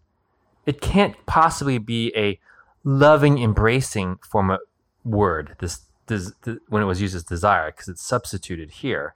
it 0.65 0.79
can't 0.79 1.15
possibly 1.25 1.77
be 1.77 2.13
a 2.15 2.39
loving, 2.83 3.41
embracing 3.41 4.17
form 4.29 4.51
of 4.51 4.59
word. 5.03 5.55
This, 5.59 5.84
this 6.07 6.31
when 6.69 6.81
it 6.81 6.85
was 6.85 7.01
used 7.01 7.15
as 7.15 7.23
desire, 7.23 7.71
because 7.71 7.87
it's 7.87 8.05
substituted 8.05 8.71
here. 8.71 9.13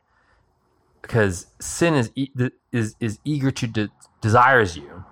Because 1.02 1.48
sin 1.60 1.94
is 1.94 2.12
is 2.72 2.96
is 3.00 3.20
eager 3.24 3.52
to 3.52 3.68
de- 3.68 3.92
desires 4.22 4.76
you, 4.76 5.06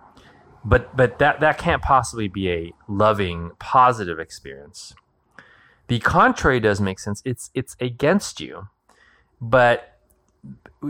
but 0.63 0.95
but 0.95 1.19
that 1.19 1.39
that 1.39 1.57
can't 1.57 1.81
possibly 1.81 2.27
be 2.27 2.51
a 2.51 2.73
loving 2.87 3.51
positive 3.59 4.19
experience 4.19 4.93
the 5.87 5.99
contrary 5.99 6.59
does 6.59 6.81
make 6.81 6.99
sense 6.99 7.21
it's 7.25 7.49
it's 7.53 7.75
against 7.79 8.41
you 8.41 8.67
but 9.39 9.99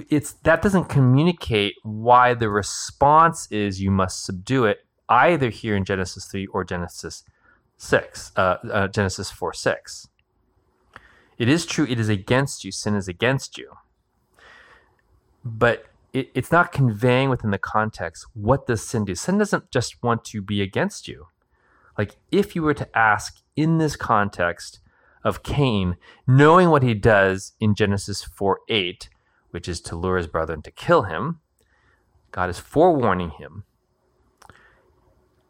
it's 0.09 0.33
that 0.43 0.61
doesn't 0.61 0.85
communicate 0.85 1.75
why 1.83 2.33
the 2.33 2.49
response 2.49 3.47
is 3.51 3.81
you 3.81 3.91
must 3.91 4.25
subdue 4.25 4.65
it 4.65 4.85
either 5.09 5.49
here 5.49 5.75
in 5.75 5.85
Genesis 5.85 6.25
3 6.25 6.47
or 6.47 6.63
Genesis 6.65 7.23
6, 7.77 8.33
uh, 8.35 8.57
uh, 8.71 8.87
Genesis 8.89 9.31
4 9.31 9.53
6. 9.53 10.07
It 11.37 11.47
is 11.47 11.65
true, 11.65 11.85
it 11.87 11.99
is 11.99 12.09
against 12.09 12.63
you, 12.63 12.71
sin 12.71 12.95
is 12.95 13.07
against 13.07 13.57
you. 13.57 13.77
But 15.45 15.85
it, 16.13 16.31
it's 16.33 16.51
not 16.51 16.71
conveying 16.71 17.29
within 17.29 17.51
the 17.51 17.57
context 17.57 18.25
what 18.33 18.67
does 18.67 18.81
sin 18.81 19.05
do. 19.05 19.15
Sin 19.15 19.37
doesn't 19.37 19.71
just 19.71 20.01
want 20.01 20.25
to 20.25 20.41
be 20.41 20.61
against 20.61 21.07
you. 21.07 21.27
Like 21.97 22.17
if 22.31 22.55
you 22.55 22.63
were 22.63 22.73
to 22.73 22.97
ask 22.97 23.41
in 23.55 23.77
this 23.77 23.95
context 23.95 24.79
of 25.23 25.43
Cain, 25.43 25.97
knowing 26.25 26.69
what 26.69 26.83
he 26.83 26.93
does 26.93 27.53
in 27.59 27.75
Genesis 27.75 28.23
4 28.23 28.59
8, 28.67 29.09
which 29.51 29.67
is 29.67 29.81
to 29.81 29.95
lure 29.95 30.17
his 30.17 30.27
brother 30.27 30.53
and 30.53 30.63
to 30.63 30.71
kill 30.71 31.03
him, 31.03 31.39
God 32.31 32.49
is 32.49 32.59
forewarning 32.59 33.31
him 33.31 33.63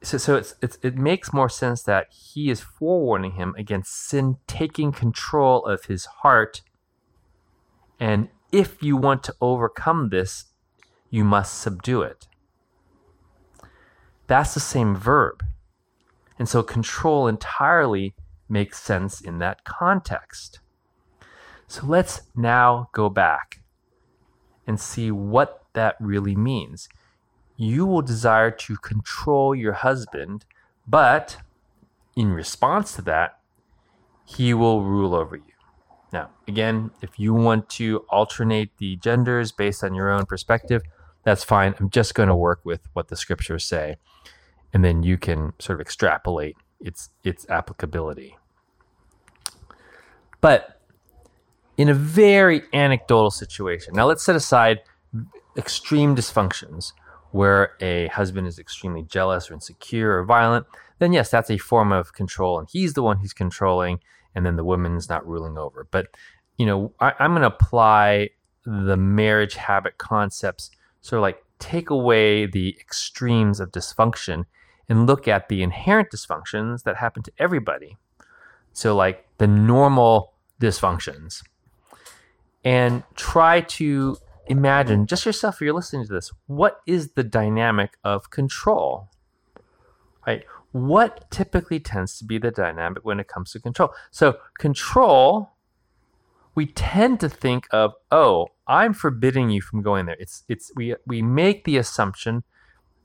so, 0.01 0.17
so 0.17 0.35
it's, 0.35 0.55
it's, 0.61 0.77
it 0.83 0.95
makes 0.95 1.33
more 1.33 1.49
sense 1.49 1.83
that 1.83 2.07
he 2.11 2.49
is 2.49 2.61
forewarning 2.61 3.31
him 3.31 3.55
against 3.57 4.07
sin 4.07 4.37
taking 4.47 4.91
control 4.91 5.65
of 5.65 5.85
his 5.85 6.05
heart. 6.05 6.61
And 7.99 8.29
if 8.51 8.83
you 8.83 8.95
want 8.95 9.23
to 9.23 9.35
overcome 9.41 10.09
this, 10.09 10.45
you 11.09 11.23
must 11.23 11.59
subdue 11.59 12.01
it. 12.01 12.27
That's 14.27 14.53
the 14.53 14.59
same 14.59 14.95
verb. 14.95 15.43
And 16.37 16.47
so 16.47 16.61
control 16.61 17.27
entirely 17.27 18.13
makes 18.47 18.81
sense 18.81 19.19
in 19.19 19.39
that 19.39 19.63
context. 19.63 20.59
So 21.67 21.85
let's 21.85 22.21
now 22.35 22.89
go 22.93 23.09
back 23.09 23.61
and 24.67 24.79
see 24.79 25.11
what 25.11 25.63
that 25.73 25.95
really 25.99 26.35
means 26.35 26.87
you 27.57 27.85
will 27.85 28.03
desire 28.03 28.51
to 28.51 28.77
control 28.77 29.53
your 29.55 29.73
husband, 29.73 30.45
but 30.87 31.37
in 32.15 32.31
response 32.31 32.93
to 32.95 33.01
that, 33.01 33.39
he 34.23 34.53
will 34.53 34.83
rule 34.83 35.15
over 35.15 35.35
you. 35.35 35.43
Now, 36.13 36.29
again, 36.47 36.91
if 37.01 37.19
you 37.19 37.33
want 37.33 37.67
to 37.71 38.05
alternate 38.09 38.77
the 38.77 38.95
genders 38.97 39.51
based 39.51 39.83
on 39.83 39.93
your 39.93 40.11
own 40.11 40.25
perspective, 40.25 40.83
that's 41.23 41.43
fine. 41.43 41.75
I'm 41.79 41.89
just 41.89 42.15
going 42.15 42.29
to 42.29 42.35
work 42.35 42.61
with 42.63 42.81
what 42.93 43.09
the 43.09 43.15
scriptures 43.17 43.65
say, 43.65 43.97
and 44.71 44.85
then 44.85 45.03
you 45.03 45.17
can 45.17 45.53
sort 45.59 45.79
of 45.79 45.81
extrapolate 45.81 46.55
its 46.79 47.09
its 47.23 47.49
applicability. 47.49 48.37
But 50.39 50.79
in 51.77 51.89
a 51.89 51.93
very 51.93 52.61
anecdotal 52.71 53.31
situation, 53.31 53.93
now 53.95 54.05
let's 54.05 54.23
set 54.23 54.35
aside 54.35 54.81
extreme 55.57 56.15
dysfunctions 56.15 56.93
where 57.31 57.73
a 57.81 58.07
husband 58.07 58.47
is 58.47 58.59
extremely 58.59 59.03
jealous 59.03 59.49
or 59.49 59.53
insecure 59.53 60.17
or 60.17 60.23
violent, 60.23 60.65
then 60.99 61.13
yes, 61.13 61.29
that's 61.29 61.49
a 61.49 61.57
form 61.57 61.91
of 61.91 62.13
control, 62.13 62.59
and 62.59 62.67
he's 62.71 62.93
the 62.93 63.03
one 63.03 63.17
who's 63.17 63.33
controlling, 63.33 63.99
and 64.33 64.45
then 64.45 64.55
the 64.55 64.63
woman's 64.63 65.09
not 65.09 65.27
ruling 65.27 65.57
over. 65.57 65.87
But 65.89 66.07
you 66.57 66.65
know, 66.65 66.93
I, 66.99 67.13
I'm 67.19 67.31
going 67.31 67.41
to 67.41 67.47
apply 67.55 68.29
the 68.65 68.97
marriage 68.97 69.55
habit 69.55 69.97
concepts, 69.97 70.71
sort 71.01 71.19
of 71.19 71.21
like 71.21 71.43
take 71.59 71.89
away 71.89 72.45
the 72.45 72.75
extremes 72.79 73.59
of 73.59 73.71
dysfunction 73.71 74.45
and 74.89 75.07
look 75.07 75.27
at 75.27 75.49
the 75.49 75.63
inherent 75.63 76.09
dysfunctions 76.11 76.83
that 76.83 76.97
happen 76.97 77.23
to 77.23 77.31
everybody. 77.37 77.97
So, 78.73 78.95
like 78.95 79.25
the 79.37 79.47
normal 79.47 80.33
dysfunctions, 80.61 81.43
and 82.63 83.03
try 83.15 83.61
to 83.61 84.17
imagine 84.49 85.05
just 85.05 85.25
yourself 85.25 85.55
if 85.55 85.61
you're 85.61 85.73
listening 85.73 86.05
to 86.05 86.13
this 86.13 86.31
what 86.47 86.81
is 86.87 87.11
the 87.11 87.23
dynamic 87.23 87.97
of 88.03 88.29
control 88.29 89.09
right? 90.27 90.43
What 90.73 91.31
typically 91.31 91.79
tends 91.79 92.19
to 92.19 92.25
be 92.25 92.37
the 92.37 92.51
dynamic 92.51 93.03
when 93.03 93.19
it 93.19 93.29
comes 93.29 93.53
to 93.53 93.59
control? 93.59 93.93
So 94.11 94.37
control 94.59 95.53
we 96.53 96.65
tend 96.65 97.19
to 97.19 97.29
think 97.29 97.67
of 97.69 97.93
oh 98.11 98.47
i'm 98.67 98.91
forbidding 98.91 99.51
you 99.51 99.61
from 99.61 99.81
going 99.81 100.07
there. 100.07 100.17
It's 100.19 100.43
it's 100.49 100.71
we 100.75 100.95
we 101.05 101.21
make 101.21 101.63
the 101.63 101.77
assumption 101.77 102.43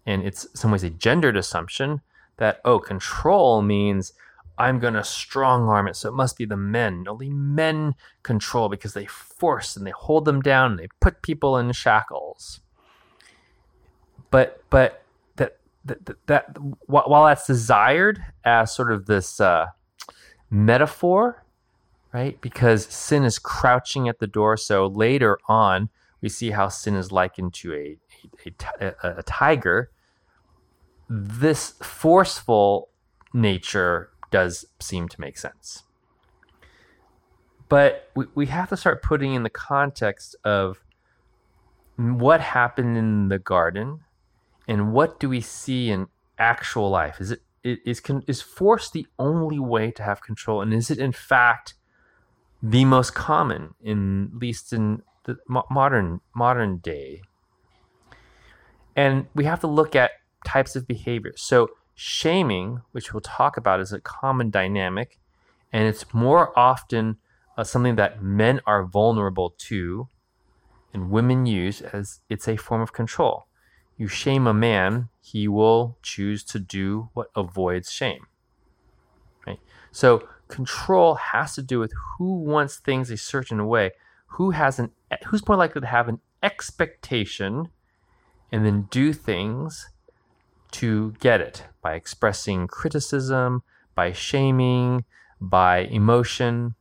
and 0.04 0.22
it's 0.22 0.46
some 0.54 0.72
ways 0.72 0.82
a 0.82 0.90
gendered 0.90 1.36
assumption 1.36 2.00
that 2.38 2.60
oh 2.64 2.78
control 2.78 3.62
means 3.62 4.14
I'm 4.62 4.78
going 4.78 4.94
to 4.94 5.02
strong 5.02 5.68
arm 5.68 5.88
it. 5.88 5.96
So 5.96 6.08
it 6.08 6.14
must 6.14 6.38
be 6.38 6.44
the 6.44 6.56
men. 6.56 7.06
Only 7.08 7.30
men 7.30 7.94
control 8.22 8.68
because 8.68 8.94
they 8.94 9.06
force 9.06 9.76
and 9.76 9.84
they 9.84 9.90
hold 9.90 10.24
them 10.24 10.40
down 10.40 10.70
and 10.70 10.78
they 10.78 10.86
put 11.00 11.20
people 11.20 11.58
in 11.58 11.72
shackles. 11.72 12.60
But, 14.30 14.62
but 14.70 15.02
that, 15.34 15.56
that, 15.84 16.26
that, 16.26 16.56
while 16.86 17.24
that's 17.24 17.44
desired 17.44 18.24
as 18.44 18.72
sort 18.72 18.92
of 18.92 19.06
this 19.06 19.40
uh, 19.40 19.66
metaphor, 20.48 21.44
right? 22.14 22.40
Because 22.40 22.86
sin 22.86 23.24
is 23.24 23.40
crouching 23.40 24.08
at 24.08 24.20
the 24.20 24.28
door. 24.28 24.56
So 24.56 24.86
later 24.86 25.38
on, 25.48 25.88
we 26.20 26.28
see 26.28 26.52
how 26.52 26.68
sin 26.68 26.94
is 26.94 27.10
likened 27.10 27.52
to 27.54 27.74
a, 27.74 27.98
a, 28.80 28.86
a, 29.02 29.16
a 29.16 29.22
tiger. 29.24 29.90
This 31.10 31.72
forceful 31.82 32.90
nature 33.34 34.11
does 34.32 34.64
seem 34.80 35.08
to 35.08 35.20
make 35.20 35.38
sense. 35.38 35.84
But 37.68 38.10
we, 38.16 38.26
we 38.34 38.46
have 38.46 38.68
to 38.70 38.76
start 38.76 39.02
putting 39.02 39.34
in 39.34 39.44
the 39.44 39.50
context 39.50 40.34
of 40.44 40.82
what 41.96 42.40
happened 42.40 42.96
in 42.96 43.28
the 43.28 43.38
garden 43.38 44.00
and 44.66 44.92
what 44.92 45.20
do 45.20 45.28
we 45.28 45.40
see 45.40 45.90
in 45.90 46.08
actual 46.38 46.90
life? 46.90 47.20
Is 47.20 47.30
it 47.30 47.40
is 47.64 48.02
is 48.26 48.42
force 48.42 48.90
the 48.90 49.06
only 49.18 49.58
way 49.58 49.90
to 49.92 50.02
have 50.02 50.22
control, 50.22 50.60
and 50.60 50.74
is 50.74 50.90
it 50.90 50.98
in 50.98 51.12
fact 51.12 51.74
the 52.62 52.84
most 52.84 53.14
common, 53.14 53.74
in 53.82 54.32
least 54.34 54.72
in 54.72 55.02
the 55.24 55.36
modern 55.70 56.20
modern 56.34 56.78
day? 56.78 57.22
And 58.94 59.26
we 59.34 59.44
have 59.44 59.60
to 59.60 59.66
look 59.66 59.94
at 59.96 60.10
types 60.44 60.76
of 60.76 60.86
behavior. 60.86 61.32
So 61.36 61.70
Shaming, 61.94 62.82
which 62.92 63.12
we'll 63.12 63.20
talk 63.20 63.56
about, 63.56 63.80
is 63.80 63.92
a 63.92 64.00
common 64.00 64.50
dynamic, 64.50 65.18
and 65.72 65.86
it's 65.86 66.12
more 66.12 66.56
often 66.58 67.18
uh, 67.56 67.64
something 67.64 67.96
that 67.96 68.22
men 68.22 68.60
are 68.66 68.84
vulnerable 68.84 69.54
to 69.58 70.08
and 70.92 71.10
women 71.10 71.46
use 71.46 71.80
as 71.80 72.20
it's 72.28 72.48
a 72.48 72.56
form 72.56 72.80
of 72.82 72.92
control. 72.92 73.46
You 73.96 74.08
shame 74.08 74.46
a 74.46 74.54
man, 74.54 75.08
he 75.20 75.48
will 75.48 75.96
choose 76.02 76.42
to 76.44 76.58
do 76.58 77.10
what 77.14 77.28
avoids 77.34 77.90
shame. 77.90 78.26
Right? 79.46 79.60
So 79.90 80.28
control 80.48 81.14
has 81.14 81.54
to 81.54 81.62
do 81.62 81.78
with 81.78 81.92
who 82.18 82.34
wants 82.34 82.76
things 82.76 83.10
a 83.10 83.16
certain 83.16 83.66
way, 83.66 83.92
who 84.26 84.50
has 84.50 84.78
an 84.78 84.90
who's 85.26 85.46
more 85.46 85.56
likely 85.56 85.80
to 85.80 85.86
have 85.86 86.08
an 86.08 86.20
expectation 86.42 87.68
and 88.50 88.66
then 88.66 88.88
do 88.90 89.12
things 89.12 89.90
to 90.72 91.12
get 91.20 91.40
it 91.40 91.64
by 91.80 91.94
expressing 91.94 92.66
criticism, 92.66 93.62
by 93.94 94.12
shaming, 94.12 95.04
by 95.40 95.78
emotion. 95.78 96.74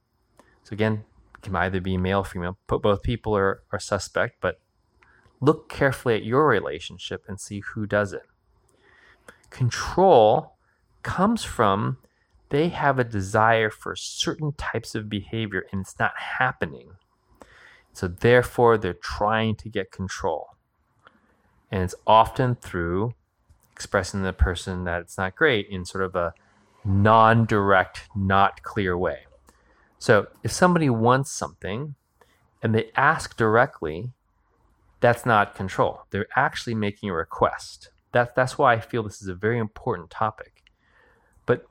So 0.63 0.74
again, 0.74 1.03
it 1.36 1.41
can 1.41 1.55
either 1.55 1.81
be 1.81 1.98
male, 1.98 2.19
or 2.19 2.25
female, 2.25 2.57
both 2.67 3.03
people 3.03 3.36
are, 3.36 3.63
are 3.71 3.79
suspect, 3.79 4.38
but 4.41 4.60
look 5.39 5.69
carefully 5.69 6.15
at 6.15 6.24
your 6.24 6.48
relationship 6.48 7.24
and 7.27 7.39
see 7.39 7.62
who 7.74 7.86
does 7.86 8.13
it. 8.13 8.24
Control 9.50 10.55
comes 11.03 11.43
from 11.43 11.98
they 12.51 12.67
have 12.67 13.00
a 13.00 13.05
desire 13.05 13.69
for 13.69 13.95
certain 13.95 14.51
types 14.51 14.93
of 14.93 15.10
behavior 15.10 15.65
and 15.71 15.81
it's 15.81 15.98
not 15.98 16.12
happening. 16.39 16.91
So 17.93 18.07
therefore, 18.07 18.77
they're 18.77 18.93
trying 18.93 19.55
to 19.55 19.69
get 19.69 19.91
control. 19.91 20.48
And 21.71 21.81
it's 21.81 21.95
often 22.05 22.55
through 22.55 23.13
expressing 23.81 24.21
the 24.21 24.31
person 24.31 24.83
that 24.83 25.01
it's 25.01 25.17
not 25.17 25.35
great 25.35 25.67
in 25.67 25.83
sort 25.85 26.03
of 26.03 26.15
a 26.15 26.35
non 26.85 27.45
direct, 27.45 28.07
not 28.15 28.61
clear 28.61 28.95
way. 28.95 29.21
So 29.97 30.27
if 30.43 30.51
somebody 30.51 30.88
wants 30.88 31.31
something 31.31 31.95
and 32.61 32.75
they 32.75 32.91
ask 32.95 33.35
directly, 33.35 34.11
that's 35.00 35.25
not 35.25 35.55
control. 35.55 36.03
They're 36.11 36.27
actually 36.35 36.75
making 36.75 37.09
a 37.09 37.13
request. 37.13 37.89
That, 38.11 38.35
that's 38.35 38.55
why 38.55 38.73
I 38.73 38.79
feel 38.79 39.01
this 39.01 39.19
is 39.19 39.27
a 39.27 39.33
very 39.33 39.57
important 39.57 40.11
topic. 40.11 40.63
But 41.47 41.65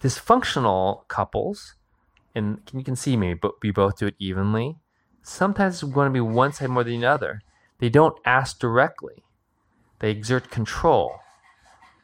dysfunctional 0.00 1.08
couples, 1.08 1.74
and 2.32 2.60
you 2.72 2.84
can 2.84 2.94
see 2.94 3.16
me, 3.16 3.34
but 3.34 3.54
we 3.60 3.72
both 3.72 3.98
do 3.98 4.06
it 4.06 4.14
evenly. 4.20 4.76
Sometimes 5.24 5.82
it's 5.82 5.92
going 5.92 6.06
to 6.06 6.12
be 6.12 6.20
one 6.20 6.52
side 6.52 6.70
more 6.70 6.84
than 6.84 7.00
the 7.00 7.06
other. 7.08 7.40
They 7.80 7.88
don't 7.88 8.16
ask 8.24 8.60
directly. 8.60 9.24
They 9.98 10.12
exert 10.12 10.50
control 10.50 11.19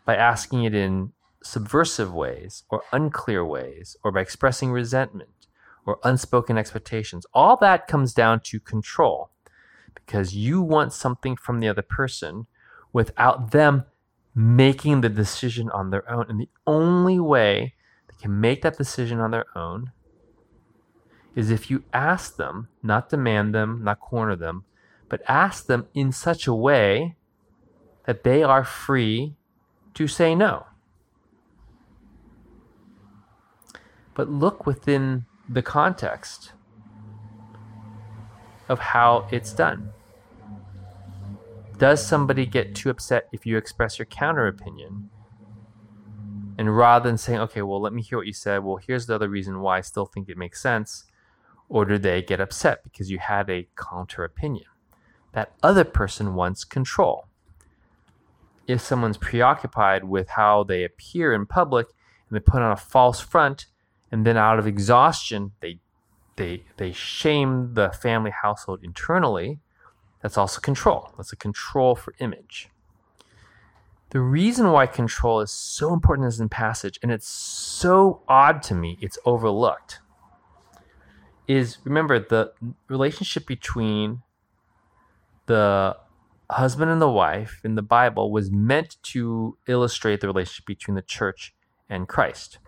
by 0.06 0.16
asking 0.16 0.64
it 0.64 0.74
in 0.74 1.12
subversive 1.42 2.14
ways 2.14 2.64
or 2.70 2.82
unclear 2.92 3.44
ways 3.44 3.96
or 4.02 4.10
by 4.12 4.20
expressing 4.20 4.72
resentment 4.72 5.46
or 5.84 5.98
unspoken 6.02 6.56
expectations. 6.56 7.26
All 7.34 7.56
that 7.58 7.86
comes 7.86 8.14
down 8.14 8.40
to 8.44 8.58
control. 8.58 9.30
because 9.94 10.34
you 10.36 10.60
want 10.62 10.92
something 10.92 11.36
from 11.36 11.58
the 11.58 11.68
other 11.68 11.82
person 11.82 12.46
without 12.92 13.50
them 13.50 13.84
making 14.34 15.00
the 15.00 15.08
decision 15.08 15.70
on 15.70 15.90
their 15.90 16.08
own. 16.10 16.26
And 16.28 16.38
the 16.38 16.50
only 16.66 17.18
way 17.18 17.74
they 18.08 18.14
can 18.20 18.40
make 18.40 18.62
that 18.62 18.76
decision 18.76 19.18
on 19.18 19.30
their 19.32 19.46
own 19.56 19.90
is 21.34 21.50
if 21.50 21.70
you 21.70 21.82
ask 21.92 22.36
them, 22.36 22.68
not 22.82 23.08
demand 23.08 23.54
them, 23.54 23.82
not 23.82 24.00
corner 24.00 24.36
them, 24.36 24.64
but 25.08 25.22
ask 25.26 25.66
them 25.66 25.86
in 25.94 26.12
such 26.12 26.46
a 26.46 26.54
way 26.54 27.16
that 28.04 28.22
they 28.22 28.42
are 28.42 28.64
free 28.64 29.34
to 29.96 30.06
say 30.06 30.34
no. 30.34 30.66
But 34.14 34.30
look 34.30 34.66
within 34.66 35.26
the 35.48 35.62
context 35.62 36.52
of 38.68 38.78
how 38.78 39.26
it's 39.30 39.52
done. 39.52 39.90
Does 41.78 42.04
somebody 42.04 42.46
get 42.46 42.74
too 42.74 42.88
upset 42.88 43.28
if 43.32 43.44
you 43.44 43.56
express 43.56 43.98
your 43.98 44.06
counter 44.06 44.46
opinion? 44.46 45.10
And 46.58 46.74
rather 46.74 47.08
than 47.08 47.18
saying, 47.18 47.40
okay, 47.40 47.62
well, 47.62 47.80
let 47.80 47.92
me 47.92 48.00
hear 48.00 48.18
what 48.18 48.26
you 48.26 48.32
said, 48.32 48.64
well, 48.64 48.76
here's 48.76 49.06
the 49.06 49.14
other 49.14 49.28
reason 49.28 49.60
why 49.60 49.78
I 49.78 49.82
still 49.82 50.06
think 50.06 50.28
it 50.28 50.38
makes 50.38 50.60
sense, 50.60 51.04
or 51.68 51.84
do 51.84 51.98
they 51.98 52.22
get 52.22 52.40
upset 52.40 52.82
because 52.82 53.10
you 53.10 53.18
had 53.18 53.50
a 53.50 53.68
counter 53.76 54.24
opinion? 54.24 54.66
That 55.32 55.52
other 55.62 55.84
person 55.84 56.34
wants 56.34 56.64
control. 56.64 57.26
If 58.66 58.80
someone's 58.80 59.16
preoccupied 59.16 60.04
with 60.04 60.30
how 60.30 60.64
they 60.64 60.84
appear 60.84 61.32
in 61.32 61.46
public 61.46 61.86
and 62.28 62.36
they 62.36 62.40
put 62.40 62.62
on 62.62 62.72
a 62.72 62.76
false 62.76 63.20
front, 63.20 63.66
and 64.10 64.26
then 64.26 64.36
out 64.36 64.58
of 64.58 64.66
exhaustion, 64.66 65.52
they 65.60 65.80
they 66.36 66.64
they 66.76 66.92
shame 66.92 67.74
the 67.74 67.90
family 67.90 68.30
household 68.30 68.80
internally, 68.82 69.60
that's 70.22 70.36
also 70.36 70.60
control. 70.60 71.12
That's 71.16 71.32
a 71.32 71.36
control 71.36 71.94
for 71.94 72.14
image. 72.18 72.68
The 74.10 74.20
reason 74.20 74.70
why 74.70 74.86
control 74.86 75.40
is 75.40 75.50
so 75.50 75.92
important 75.92 76.28
is 76.28 76.40
in 76.40 76.48
passage, 76.48 76.98
and 77.02 77.10
it's 77.10 77.28
so 77.28 78.22
odd 78.28 78.62
to 78.64 78.74
me, 78.74 78.98
it's 79.00 79.18
overlooked, 79.24 80.00
is 81.48 81.78
remember 81.84 82.18
the 82.18 82.52
relationship 82.88 83.46
between 83.46 84.22
the 85.46 85.96
husband 86.50 86.90
and 86.90 87.00
the 87.00 87.10
wife 87.10 87.60
in 87.64 87.74
the 87.74 87.82
Bible 87.82 88.30
was 88.30 88.50
meant 88.50 88.96
to 89.02 89.58
illustrate 89.66 90.20
the 90.20 90.26
relationship 90.28 90.66
between 90.66 90.94
the 90.94 91.02
church 91.02 91.54
and 91.88 92.08
Christ. 92.08 92.58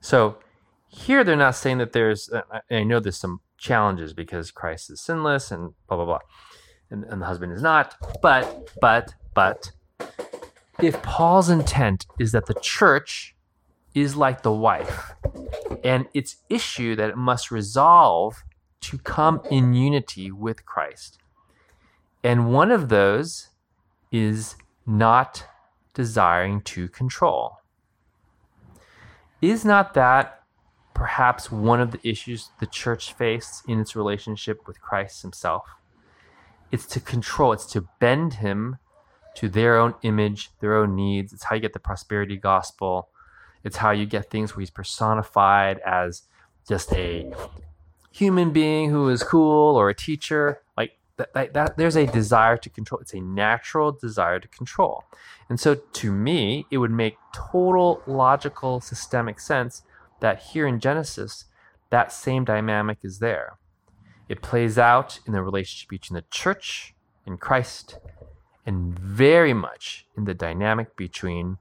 So 0.00 0.38
here 0.86 1.24
they're 1.24 1.36
not 1.36 1.56
saying 1.56 1.78
that 1.78 1.92
there's, 1.92 2.30
I 2.70 2.82
know 2.84 3.00
there's 3.00 3.16
some 3.16 3.40
challenges 3.58 4.12
because 4.12 4.50
Christ 4.50 4.90
is 4.90 5.00
sinless 5.00 5.50
and 5.50 5.74
blah 5.88 5.96
blah 5.96 6.06
blah, 6.06 6.18
and, 6.90 7.04
and 7.04 7.20
the 7.20 7.26
husband 7.26 7.52
is 7.52 7.62
not. 7.62 7.96
But 8.22 8.70
but 8.80 9.14
but 9.34 9.72
if 10.80 11.02
Paul's 11.02 11.50
intent 11.50 12.06
is 12.18 12.32
that 12.32 12.46
the 12.46 12.54
church 12.54 13.34
is 13.94 14.16
like 14.16 14.42
the 14.42 14.52
wife, 14.52 15.12
and 15.82 16.06
its 16.14 16.36
issue 16.48 16.94
that 16.96 17.10
it 17.10 17.16
must 17.16 17.50
resolve 17.50 18.44
to 18.80 18.98
come 18.98 19.40
in 19.50 19.74
unity 19.74 20.30
with 20.30 20.64
Christ, 20.64 21.18
and 22.22 22.52
one 22.52 22.70
of 22.70 22.88
those 22.88 23.48
is 24.10 24.56
not 24.86 25.44
desiring 25.94 26.60
to 26.62 26.88
control. 26.88 27.58
Is 29.40 29.64
not 29.64 29.94
that 29.94 30.42
perhaps 30.94 31.52
one 31.52 31.80
of 31.80 31.92
the 31.92 32.08
issues 32.08 32.50
the 32.58 32.66
church 32.66 33.12
faced 33.12 33.62
in 33.68 33.78
its 33.78 33.94
relationship 33.94 34.66
with 34.66 34.80
Christ 34.80 35.22
himself. 35.22 35.68
It's 36.72 36.86
to 36.86 37.00
control, 37.00 37.52
it's 37.52 37.66
to 37.66 37.86
bend 38.00 38.34
him 38.34 38.78
to 39.36 39.48
their 39.48 39.76
own 39.76 39.94
image, 40.02 40.50
their 40.58 40.74
own 40.74 40.96
needs. 40.96 41.32
It's 41.32 41.44
how 41.44 41.54
you 41.54 41.60
get 41.60 41.72
the 41.72 41.78
prosperity 41.78 42.36
gospel. 42.36 43.10
It's 43.62 43.76
how 43.76 43.92
you 43.92 44.06
get 44.06 44.30
things 44.30 44.56
where 44.56 44.60
he's 44.60 44.70
personified 44.70 45.78
as 45.86 46.22
just 46.68 46.92
a 46.92 47.32
human 48.10 48.50
being 48.50 48.90
who 48.90 49.08
is 49.08 49.22
cool 49.22 49.76
or 49.76 49.88
a 49.88 49.94
teacher. 49.94 50.62
That, 51.18 51.34
that, 51.34 51.52
that, 51.52 51.76
there's 51.76 51.96
a 51.96 52.06
desire 52.06 52.56
to 52.56 52.70
control. 52.70 53.00
It's 53.00 53.12
a 53.12 53.20
natural 53.20 53.92
desire 53.92 54.40
to 54.40 54.48
control. 54.48 55.04
And 55.48 55.60
so 55.60 55.74
to 55.74 56.12
me, 56.12 56.66
it 56.70 56.78
would 56.78 56.90
make 56.90 57.16
total 57.34 58.02
logical 58.06 58.80
systemic 58.80 59.40
sense 59.40 59.82
that 60.20 60.40
here 60.40 60.66
in 60.66 60.80
Genesis, 60.80 61.44
that 61.90 62.12
same 62.12 62.44
dynamic 62.44 62.98
is 63.02 63.18
there. 63.18 63.58
It 64.28 64.42
plays 64.42 64.78
out 64.78 65.20
in 65.26 65.32
the 65.32 65.42
relationship 65.42 65.88
between 65.88 66.14
the 66.14 66.24
church 66.30 66.94
and 67.26 67.40
Christ, 67.40 67.98
and 68.64 68.98
very 68.98 69.54
much 69.54 70.06
in 70.16 70.24
the 70.24 70.34
dynamic 70.34 70.96
between 70.96 71.58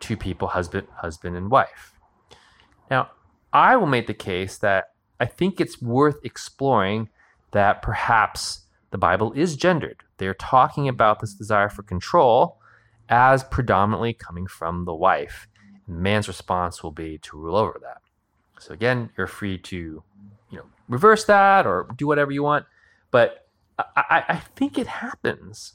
two 0.00 0.16
people, 0.16 0.48
husband, 0.48 0.88
husband 0.96 1.36
and 1.36 1.50
wife. 1.50 1.94
Now, 2.90 3.10
I 3.52 3.76
will 3.76 3.86
make 3.86 4.06
the 4.06 4.14
case 4.14 4.58
that 4.58 4.90
I 5.20 5.26
think 5.26 5.60
it's 5.60 5.80
worth 5.80 6.24
exploring 6.24 7.08
that 7.52 7.82
perhaps 7.82 8.62
the 8.92 8.98
Bible 8.98 9.32
is 9.32 9.56
gendered. 9.56 10.04
They're 10.18 10.34
talking 10.34 10.86
about 10.88 11.20
this 11.20 11.34
desire 11.34 11.68
for 11.68 11.82
control 11.82 12.58
as 13.08 13.42
predominantly 13.42 14.12
coming 14.14 14.46
from 14.46 14.84
the 14.84 14.94
wife 14.94 15.48
man's 15.86 16.28
response 16.28 16.82
will 16.82 16.92
be 16.92 17.18
to 17.18 17.36
rule 17.36 17.56
over 17.56 17.78
that. 17.82 18.00
So 18.58 18.72
again, 18.72 19.10
you're 19.16 19.26
free 19.26 19.58
to, 19.58 19.76
you 19.76 20.58
know, 20.58 20.64
reverse 20.88 21.24
that 21.24 21.66
or 21.66 21.88
do 21.96 22.06
whatever 22.06 22.30
you 22.30 22.42
want. 22.42 22.66
But 23.10 23.46
I, 23.78 24.24
I 24.28 24.36
think 24.54 24.78
it 24.78 24.86
happens. 24.86 25.74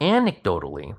Anecdotally, 0.00 0.96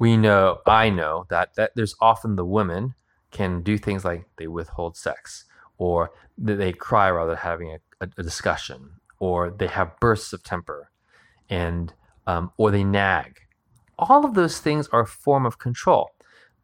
we 0.00 0.16
know, 0.16 0.60
I 0.66 0.90
know 0.90 1.26
that, 1.28 1.54
that 1.56 1.72
there's 1.74 1.94
often 2.00 2.36
the 2.36 2.46
women 2.46 2.94
can 3.30 3.62
do 3.62 3.76
things 3.76 4.04
like 4.04 4.24
they 4.36 4.46
withhold 4.46 4.96
sex 4.96 5.44
or 5.76 6.10
they 6.38 6.72
cry 6.72 7.10
rather 7.10 7.32
than 7.32 7.38
having 7.38 7.72
a, 8.00 8.08
a 8.16 8.22
discussion 8.22 8.92
or 9.18 9.50
they 9.50 9.66
have 9.66 9.98
bursts 10.00 10.32
of 10.32 10.42
temper 10.42 10.90
and 11.48 11.94
um, 12.26 12.52
or 12.56 12.70
they 12.70 12.84
nag. 12.84 13.40
All 13.98 14.24
of 14.24 14.34
those 14.34 14.60
things 14.60 14.88
are 14.88 15.00
a 15.00 15.06
form 15.06 15.46
of 15.46 15.58
control. 15.58 16.10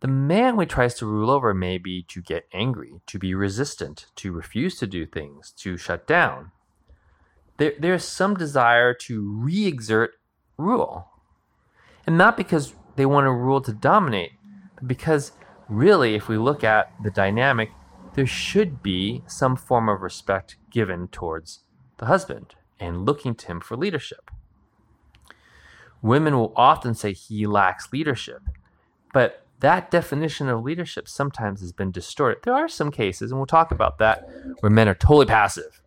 The 0.00 0.08
man 0.08 0.56
we 0.56 0.66
tries 0.66 0.94
to 0.96 1.06
rule 1.06 1.30
over 1.30 1.54
may 1.54 1.78
be 1.78 2.02
to 2.08 2.20
get 2.20 2.46
angry, 2.52 3.00
to 3.06 3.18
be 3.18 3.34
resistant, 3.34 4.06
to 4.16 4.32
refuse 4.32 4.78
to 4.78 4.86
do 4.86 5.06
things, 5.06 5.52
to 5.58 5.78
shut 5.78 6.06
down. 6.06 6.52
There, 7.56 7.72
there's 7.78 8.04
some 8.04 8.34
desire 8.34 8.92
to 8.94 9.22
re 9.22 9.66
exert 9.66 10.12
rule. 10.58 11.08
And 12.06 12.18
not 12.18 12.36
because 12.36 12.74
they 12.96 13.06
want 13.06 13.24
to 13.24 13.30
rule 13.30 13.62
to 13.62 13.72
dominate, 13.72 14.32
but 14.74 14.86
because 14.86 15.32
really, 15.68 16.14
if 16.14 16.28
we 16.28 16.36
look 16.36 16.62
at 16.62 16.92
the 17.02 17.10
dynamic, 17.10 17.70
there 18.14 18.26
should 18.26 18.82
be 18.82 19.22
some 19.26 19.56
form 19.56 19.88
of 19.88 20.02
respect 20.02 20.56
given 20.70 21.08
towards 21.08 21.60
the 21.98 22.07
husband 22.07 22.54
and 22.80 23.07
looking 23.07 23.35
to 23.35 23.46
him 23.46 23.61
for 23.61 23.76
leadership. 23.76 24.30
Women 26.02 26.37
will 26.37 26.52
often 26.54 26.94
say 26.94 27.12
he 27.12 27.46
lacks 27.46 27.92
leadership, 27.92 28.42
but 29.12 29.46
that 29.61 29.90
definition 29.90 30.48
of 30.48 30.62
leadership 30.62 31.09
sometimes 31.09 31.61
has 31.61 31.72
been 31.72 31.90
distorted. 31.90 32.42
There 32.42 32.54
are 32.54 32.68
some 32.68 32.90
cases, 32.90 33.30
and 33.30 33.38
we'll 33.38 33.46
talk 33.46 33.70
about 33.70 33.98
that, 33.98 34.28
where 34.61 34.70
men 34.70 34.88
are 34.88 34.94
totally 34.94 35.26
passive. 35.26 35.80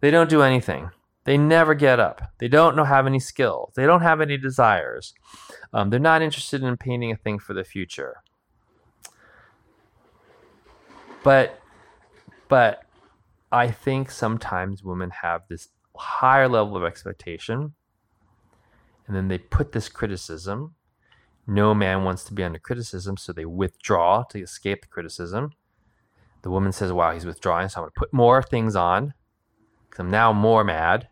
They 0.00 0.10
don't 0.10 0.28
do 0.28 0.42
anything. 0.42 0.90
They 1.24 1.38
never 1.38 1.74
get 1.74 2.00
up. 2.00 2.32
They 2.38 2.48
don't 2.48 2.76
have 2.76 3.06
any 3.06 3.20
skills. 3.20 3.72
They 3.76 3.86
don't 3.86 4.02
have 4.02 4.20
any 4.20 4.36
desires. 4.36 5.14
Um, 5.72 5.90
they're 5.90 6.00
not 6.00 6.22
interested 6.22 6.62
in 6.62 6.76
painting 6.76 7.12
a 7.12 7.16
thing 7.16 7.38
for 7.38 7.54
the 7.54 7.64
future. 7.64 8.16
But, 11.22 11.60
but 12.48 12.82
I 13.54 13.70
think 13.70 14.10
sometimes 14.10 14.82
women 14.82 15.10
have 15.22 15.42
this 15.48 15.68
higher 15.96 16.48
level 16.48 16.76
of 16.76 16.84
expectation, 16.84 17.74
and 19.06 19.16
then 19.16 19.28
they 19.28 19.38
put 19.38 19.72
this 19.72 19.88
criticism 19.88 20.74
no 21.46 21.74
man 21.74 22.04
wants 22.04 22.24
to 22.24 22.34
be 22.34 22.42
under 22.42 22.58
criticism, 22.58 23.16
so 23.16 23.32
they 23.32 23.44
withdraw 23.44 24.22
to 24.30 24.40
escape 24.40 24.82
the 24.82 24.88
criticism. 24.88 25.52
The 26.42 26.50
woman 26.50 26.72
says, 26.72 26.92
Wow, 26.92 27.12
he's 27.12 27.26
withdrawing, 27.26 27.68
so 27.68 27.80
I'm 27.80 27.82
going 27.82 27.92
to 27.92 28.00
put 28.00 28.12
more 28.12 28.42
things 28.42 28.74
on 28.74 29.14
because 29.88 30.00
I'm 30.00 30.10
now 30.10 30.32
more 30.32 30.64
mad. 30.64 31.08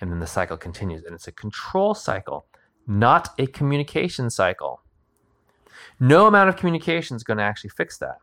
And 0.00 0.10
then 0.10 0.20
the 0.20 0.26
cycle 0.26 0.56
continues. 0.56 1.04
And 1.04 1.14
it's 1.14 1.26
a 1.26 1.32
control 1.32 1.94
cycle, 1.94 2.46
not 2.86 3.30
a 3.38 3.46
communication 3.46 4.30
cycle. 4.30 4.82
No 6.00 6.26
amount 6.26 6.48
of 6.48 6.56
communication 6.56 7.16
is 7.16 7.24
going 7.24 7.38
to 7.38 7.44
actually 7.44 7.70
fix 7.70 7.98
that. 7.98 8.18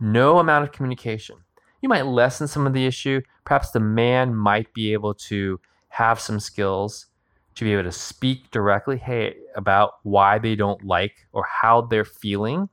No 0.00 0.38
amount 0.38 0.64
of 0.64 0.72
communication. 0.72 1.36
You 1.80 1.88
might 1.88 2.06
lessen 2.06 2.46
some 2.46 2.66
of 2.66 2.72
the 2.72 2.86
issue. 2.86 3.20
Perhaps 3.44 3.70
the 3.70 3.80
man 3.80 4.34
might 4.34 4.72
be 4.74 4.92
able 4.92 5.14
to 5.14 5.60
have 5.88 6.20
some 6.20 6.40
skills 6.40 7.06
to 7.54 7.64
be 7.64 7.72
able 7.72 7.84
to 7.84 7.92
speak 7.92 8.50
directly 8.50 8.96
hey 8.96 9.36
about 9.56 9.94
why 10.04 10.38
they 10.38 10.54
don't 10.54 10.82
like 10.84 11.26
or 11.32 11.44
how 11.44 11.82
they're 11.82 12.04
feeling 12.04 12.70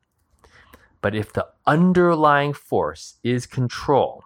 but 1.02 1.16
if 1.16 1.34
the 1.34 1.48
underlying 1.66 2.54
force 2.54 3.16
is 3.24 3.46
control 3.46 4.24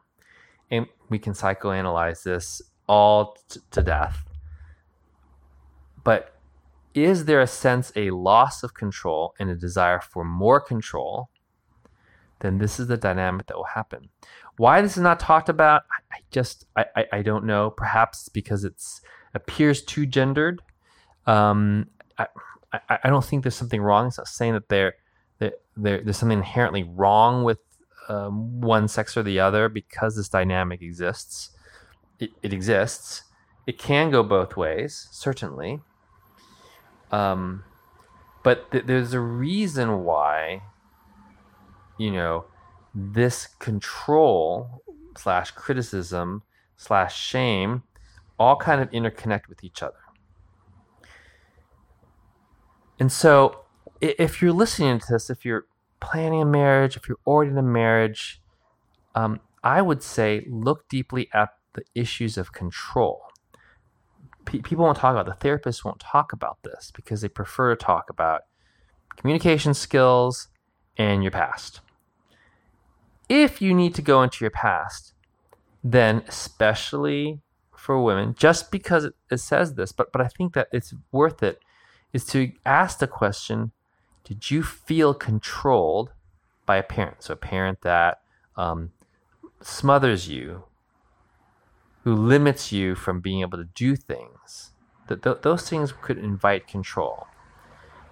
and 0.71 0.87
we 1.09 1.19
can 1.19 1.33
psychoanalyze 1.33 2.23
this 2.23 2.61
all 2.87 3.37
t- 3.49 3.59
to 3.71 3.81
death. 3.81 4.23
But 6.03 6.35
is 6.93 7.25
there 7.25 7.41
a 7.41 7.47
sense, 7.47 7.91
a 7.95 8.11
loss 8.11 8.63
of 8.63 8.73
control 8.73 9.35
and 9.39 9.49
a 9.49 9.55
desire 9.55 9.99
for 9.99 10.23
more 10.23 10.59
control? 10.59 11.29
Then 12.43 12.57
this 12.57 12.79
is 12.79 12.87
the 12.87 12.97
dynamic 12.97 13.47
that 13.47 13.57
will 13.57 13.63
happen. 13.63 14.09
Why 14.57 14.81
this 14.81 14.97
is 14.97 15.01
not 15.01 15.19
talked 15.19 15.49
about, 15.49 15.83
I 16.11 16.19
just 16.29 16.65
I, 16.75 16.85
I, 16.95 17.05
I 17.13 17.21
don't 17.23 17.45
know. 17.45 17.71
Perhaps 17.71 18.29
because 18.29 18.63
it's 18.63 19.01
appears 19.33 19.81
too 19.81 20.05
gendered. 20.05 20.61
Um, 21.25 21.87
I, 22.19 22.27
I, 22.73 22.99
I 23.05 23.09
don't 23.09 23.23
think 23.23 23.43
there's 23.43 23.55
something 23.55 23.81
wrong. 23.81 24.07
It's 24.07 24.17
not 24.17 24.27
saying 24.27 24.53
that 24.53 24.67
there, 24.67 24.95
there 25.39 25.53
there's 26.03 26.17
something 26.17 26.37
inherently 26.37 26.83
wrong 26.83 27.43
with 27.43 27.59
um, 28.09 28.61
one 28.61 28.89
sex 28.89 29.15
or 29.15 29.23
the 29.23 29.39
other 29.39 29.69
because 29.69 30.17
this 30.17 30.27
dynamic 30.27 30.81
exists. 30.81 31.51
It, 32.19 32.31
it 32.43 32.51
exists. 32.51 33.23
It 33.65 33.79
can 33.79 34.11
go 34.11 34.21
both 34.21 34.57
ways, 34.57 35.07
certainly. 35.11 35.79
Um, 37.11 37.63
but 38.43 38.69
th- 38.71 38.85
there's 38.85 39.13
a 39.13 39.21
reason 39.21 40.03
why, 40.03 40.63
you 41.97 42.11
know, 42.11 42.45
this 42.93 43.47
control 43.59 44.83
slash 45.17 45.51
criticism 45.51 46.43
slash 46.77 47.17
shame 47.17 47.83
all 48.39 48.55
kind 48.55 48.81
of 48.81 48.89
interconnect 48.91 49.47
with 49.47 49.63
each 49.63 49.81
other. 49.83 49.95
And 52.99 53.11
so, 53.11 53.61
if 54.01 54.41
you're 54.41 54.53
listening 54.53 54.99
to 54.99 55.05
this, 55.09 55.29
if 55.29 55.45
you're 55.45 55.65
planning 55.99 56.41
a 56.41 56.45
marriage, 56.45 56.97
if 56.97 57.07
you're 57.07 57.19
already 57.25 57.51
in 57.51 57.57
a 57.57 57.63
marriage, 57.63 58.41
um, 59.15 59.39
I 59.63 59.81
would 59.81 60.03
say 60.03 60.45
look 60.49 60.87
deeply 60.89 61.29
at 61.33 61.49
the 61.73 61.83
issues 61.95 62.37
of 62.37 62.51
control. 62.51 63.21
P- 64.45 64.61
people 64.61 64.83
won't 64.83 64.97
talk 64.97 65.15
about 65.15 65.25
the 65.39 65.47
therapists 65.47 65.85
won't 65.85 65.99
talk 65.99 66.33
about 66.33 66.57
this 66.63 66.91
because 66.93 67.21
they 67.21 67.29
prefer 67.29 67.73
to 67.73 67.83
talk 67.83 68.09
about 68.09 68.41
communication 69.15 69.73
skills 69.73 70.49
and 70.97 71.23
your 71.23 71.31
past. 71.31 71.81
If 73.29 73.61
you 73.61 73.73
need 73.73 73.95
to 73.95 74.01
go 74.01 74.21
into 74.21 74.43
your 74.43 74.51
past, 74.51 75.13
then 75.83 76.23
especially 76.27 77.39
for 77.75 78.01
women, 78.01 78.35
just 78.37 78.71
because 78.71 79.05
it, 79.05 79.37
says 79.37 79.73
this, 79.75 79.91
but 79.91 80.11
but 80.11 80.21
I 80.21 80.27
think 80.27 80.53
that 80.53 80.67
it's 80.71 80.93
worth 81.11 81.43
it, 81.43 81.59
is 82.13 82.25
to 82.27 82.51
ask 82.65 82.99
the 82.99 83.07
question 83.07 83.71
did 84.23 84.49
you 84.49 84.63
feel 84.63 85.13
controlled 85.13 86.11
by 86.65 86.77
a 86.77 86.83
parent? 86.83 87.23
So 87.23 87.33
a 87.33 87.37
parent 87.37 87.81
that 87.81 88.21
um, 88.55 88.91
smothers 89.61 90.29
you, 90.29 90.63
who 92.03 92.15
limits 92.15 92.71
you 92.71 92.95
from 92.95 93.19
being 93.19 93.41
able 93.41 93.57
to 93.57 93.67
do 93.75 93.95
things. 93.95 94.71
That 95.07 95.23
th- 95.23 95.41
those 95.41 95.69
things 95.69 95.93
could 96.01 96.17
invite 96.17 96.67
control. 96.67 97.27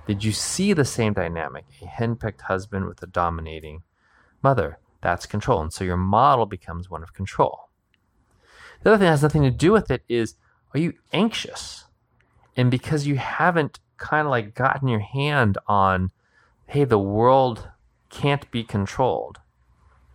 Did 0.07 0.23
you 0.23 0.31
see 0.31 0.73
the 0.73 0.85
same 0.85 1.13
dynamic? 1.13 1.65
A 1.81 1.85
henpecked 1.85 2.41
husband 2.41 2.85
with 2.85 3.01
a 3.03 3.07
dominating 3.07 3.83
mother. 4.41 4.79
That's 5.01 5.25
control. 5.25 5.61
And 5.61 5.73
so 5.73 5.83
your 5.83 5.97
model 5.97 6.45
becomes 6.45 6.89
one 6.89 7.03
of 7.03 7.13
control. 7.13 7.69
The 8.83 8.91
other 8.91 8.97
thing 8.97 9.05
that 9.05 9.11
has 9.11 9.23
nothing 9.23 9.43
to 9.43 9.51
do 9.51 9.71
with 9.71 9.91
it 9.91 10.03
is 10.09 10.35
are 10.73 10.79
you 10.79 10.93
anxious? 11.11 11.85
And 12.55 12.71
because 12.71 13.05
you 13.05 13.15
haven't 13.17 13.79
kind 13.97 14.25
of 14.25 14.31
like 14.31 14.55
gotten 14.55 14.87
your 14.87 14.99
hand 14.99 15.57
on, 15.67 16.11
hey, 16.67 16.83
the 16.83 16.99
world 16.99 17.69
can't 18.09 18.49
be 18.51 18.63
controlled. 18.63 19.39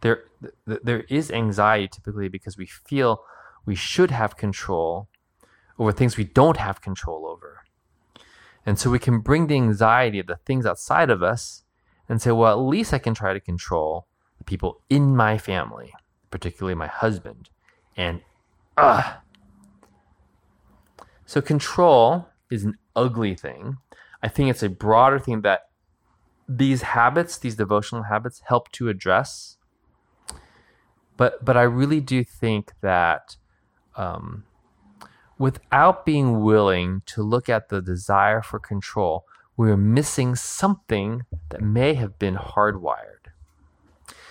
There, 0.01 0.25
th- 0.67 0.81
there 0.83 1.01
is 1.09 1.31
anxiety 1.31 1.89
typically 1.89 2.29
because 2.29 2.57
we 2.57 2.67
feel 2.67 3.25
we 3.65 3.75
should 3.75 4.11
have 4.11 4.37
control 4.37 5.09
over 5.79 5.93
things 5.93 6.17
we 6.17 6.25
don't 6.25 6.57
have 6.57 6.81
control 6.81 7.27
over. 7.27 7.66
And 8.67 8.79
so 8.79 8.91
we 8.91 8.99
can 8.99 9.21
bring 9.21 9.47
the 9.47 9.55
anxiety 9.55 10.19
of 10.19 10.27
the 10.27 10.37
things 10.45 10.67
outside 10.67 11.09
of 11.09 11.23
us 11.23 11.63
and 12.09 12.21
say, 12.21 12.33
well, 12.33 12.53
at 12.53 12.63
least 12.63 12.93
I 12.93 12.99
can 12.99 13.15
try 13.15 13.33
to 13.33 13.41
control 13.41 14.07
the 14.39 14.45
people 14.45 14.83
in 14.91 15.17
my 15.17 15.39
family, 15.39 15.95
particularly 16.31 16.75
my 16.75 16.89
husband. 16.89 17.49
And, 17.97 18.21
ah. 18.77 19.23
So 21.25 21.41
control 21.41 22.29
is 22.51 22.65
an 22.65 22.77
ugly 22.97 23.35
thing. 23.37 23.79
I 24.23 24.29
think 24.29 24.51
it's 24.51 24.63
a 24.63 24.69
broader 24.69 25.21
thing 25.21 25.43
that 25.43 25.69
these 26.49 26.83
habits, 26.83 27.39
these 27.39 27.57
devotional 27.57 28.05
habits, 28.05 28.43
help 28.47 28.71
to 28.73 28.89
address. 28.89 29.57
But 31.17 31.45
but 31.45 31.57
I 31.57 31.63
really 31.63 32.01
do 32.01 32.23
think 32.23 32.73
that 32.83 33.37
um, 33.97 34.45
without 35.39 36.07
being 36.07 36.43
willing 36.43 37.03
to 37.07 37.23
look 37.23 37.49
at 37.49 37.69
the 37.69 37.83
desire 37.83 38.43
for 38.43 38.59
control, 38.59 39.25
we're 39.57 39.77
missing 39.77 40.35
something 40.35 41.23
that 41.51 41.61
may 41.61 41.95
have 41.95 42.19
been 42.19 42.37
hardwired. 42.37 43.31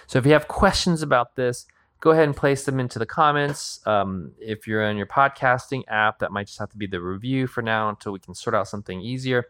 So 0.08 0.20
if 0.20 0.26
you 0.26 0.34
have 0.34 0.48
questions 0.48 1.02
about 1.02 1.36
this, 1.36 1.65
go 2.00 2.12
ahead 2.12 2.26
and 2.26 2.36
place 2.36 2.63
them 2.65 2.80
into 2.80 3.00
the 3.00 3.06
comments. 3.06 3.86
Um, 3.88 4.34
if 4.39 4.68
you're 4.68 4.86
on 4.86 4.98
your 4.98 5.08
podcasting 5.08 5.84
app, 5.88 6.20
that 6.20 6.32
might 6.32 6.48
just 6.48 6.60
have 6.60 6.70
to 6.72 6.78
be 6.78 6.86
the 6.86 7.02
review 7.02 7.48
for 7.48 7.63
now 7.63 7.89
until 7.89 8.12
we 8.12 8.20
can 8.20 8.36
sort 8.36 8.56
out 8.56 8.68
something 8.68 9.02
easier. 9.02 9.46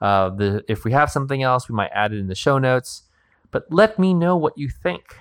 Uh, 0.00 0.30
the, 0.30 0.64
if 0.68 0.84
we 0.84 0.92
have 0.92 1.10
something 1.10 1.42
else, 1.42 1.68
we 1.68 1.74
might 1.74 1.90
add 1.92 2.12
it 2.12 2.18
in 2.18 2.28
the 2.28 2.34
show 2.34 2.58
notes. 2.58 3.02
But 3.50 3.66
let 3.70 3.98
me 3.98 4.14
know 4.14 4.36
what 4.36 4.56
you 4.56 4.68
think. 4.68 5.16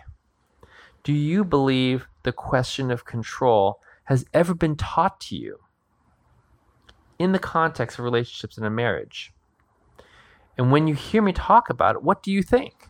Do 1.04 1.14
you 1.14 1.44
believe 1.44 2.08
the 2.24 2.34
question 2.34 2.92
of 2.92 3.06
control 3.06 3.80
has 4.06 4.26
ever 4.34 4.54
been 4.54 4.76
taught 4.76 5.20
to 5.22 5.36
you 5.36 5.60
in 7.20 7.32
the 7.32 7.40
context 7.40 8.00
of 8.00 8.06
relationships 8.06 8.58
in 8.58 8.64
a 8.64 8.70
marriage? 8.70 9.34
And 10.58 10.72
when 10.72 10.88
you 10.88 10.96
hear 10.96 11.22
me 11.22 11.34
talk 11.34 11.70
about 11.70 11.96
it, 11.96 12.04
what 12.04 12.24
do 12.24 12.32
you 12.32 12.42
think? 12.42 12.90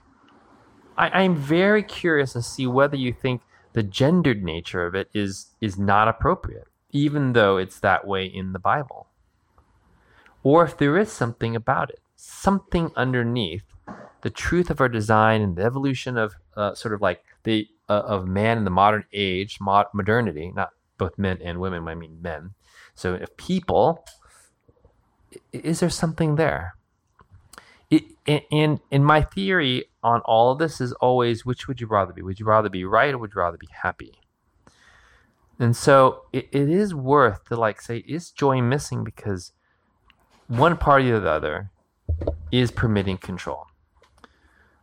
I, 0.97 1.09
I'm 1.09 1.35
very 1.35 1.83
curious 1.83 2.33
to 2.33 2.41
see 2.41 2.65
whether 2.65 2.95
you 2.95 3.13
think 3.13 3.41
the 3.73 3.83
gendered 3.83 4.43
nature 4.43 4.85
of 4.85 4.95
it 4.95 5.09
is 5.13 5.47
is 5.61 5.77
not 5.77 6.07
appropriate, 6.07 6.67
even 6.91 7.33
though 7.33 7.57
it's 7.57 7.79
that 7.81 8.07
way 8.07 8.25
in 8.25 8.53
the 8.53 8.59
Bible. 8.59 9.07
Or 10.43 10.63
if 10.63 10.77
there 10.77 10.97
is 10.97 11.11
something 11.11 11.55
about 11.55 11.89
it, 11.89 11.99
something 12.15 12.91
underneath 12.95 13.63
the 14.21 14.29
truth 14.29 14.69
of 14.69 14.81
our 14.81 14.89
design 14.89 15.41
and 15.41 15.55
the 15.55 15.63
evolution 15.63 16.17
of 16.17 16.35
uh, 16.55 16.73
sort 16.73 16.93
of 16.93 17.01
like 17.01 17.23
the 17.43 17.67
uh, 17.89 18.03
of 18.05 18.27
man 18.27 18.57
in 18.57 18.63
the 18.63 18.71
modern 18.71 19.05
age, 19.13 19.59
mod- 19.61 19.87
modernity, 19.93 20.51
not 20.55 20.71
both 20.97 21.17
men 21.17 21.39
and 21.43 21.59
women, 21.59 21.87
I 21.87 21.95
mean 21.95 22.21
men. 22.21 22.51
So 22.95 23.13
if 23.13 23.37
people, 23.37 24.05
is 25.51 25.79
there 25.79 25.89
something 25.89 26.35
there? 26.35 26.75
It, 27.89 28.03
and, 28.51 28.79
and 28.91 29.05
my 29.05 29.21
theory 29.21 29.85
on 30.03 30.21
all 30.21 30.51
of 30.51 30.59
this 30.59 30.81
is 30.81 30.91
always 30.93 31.45
which 31.45 31.67
would 31.67 31.79
you 31.79 31.87
rather 31.87 32.11
be? 32.11 32.21
Would 32.21 32.39
you 32.39 32.45
rather 32.45 32.69
be 32.69 32.83
right 32.83 33.13
or 33.13 33.17
would 33.17 33.31
you 33.33 33.41
rather 33.41 33.57
be 33.57 33.69
happy? 33.83 34.21
And 35.59 35.75
so 35.75 36.23
it, 36.33 36.49
it 36.51 36.69
is 36.69 36.93
worth 36.93 37.45
to 37.45 37.55
like 37.55 37.81
say, 37.81 37.97
is 38.07 38.31
joy 38.31 38.61
missing 38.61 39.03
because 39.03 39.53
one 40.47 40.77
party 40.77 41.11
or 41.11 41.19
the 41.19 41.29
other 41.29 41.71
is 42.51 42.71
permitting 42.71 43.17
control? 43.17 43.67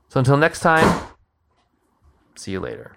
So 0.09 0.19
until 0.19 0.37
next 0.37 0.61
time, 0.61 1.09
see 2.37 2.53
you 2.53 2.61
later. 2.61 2.97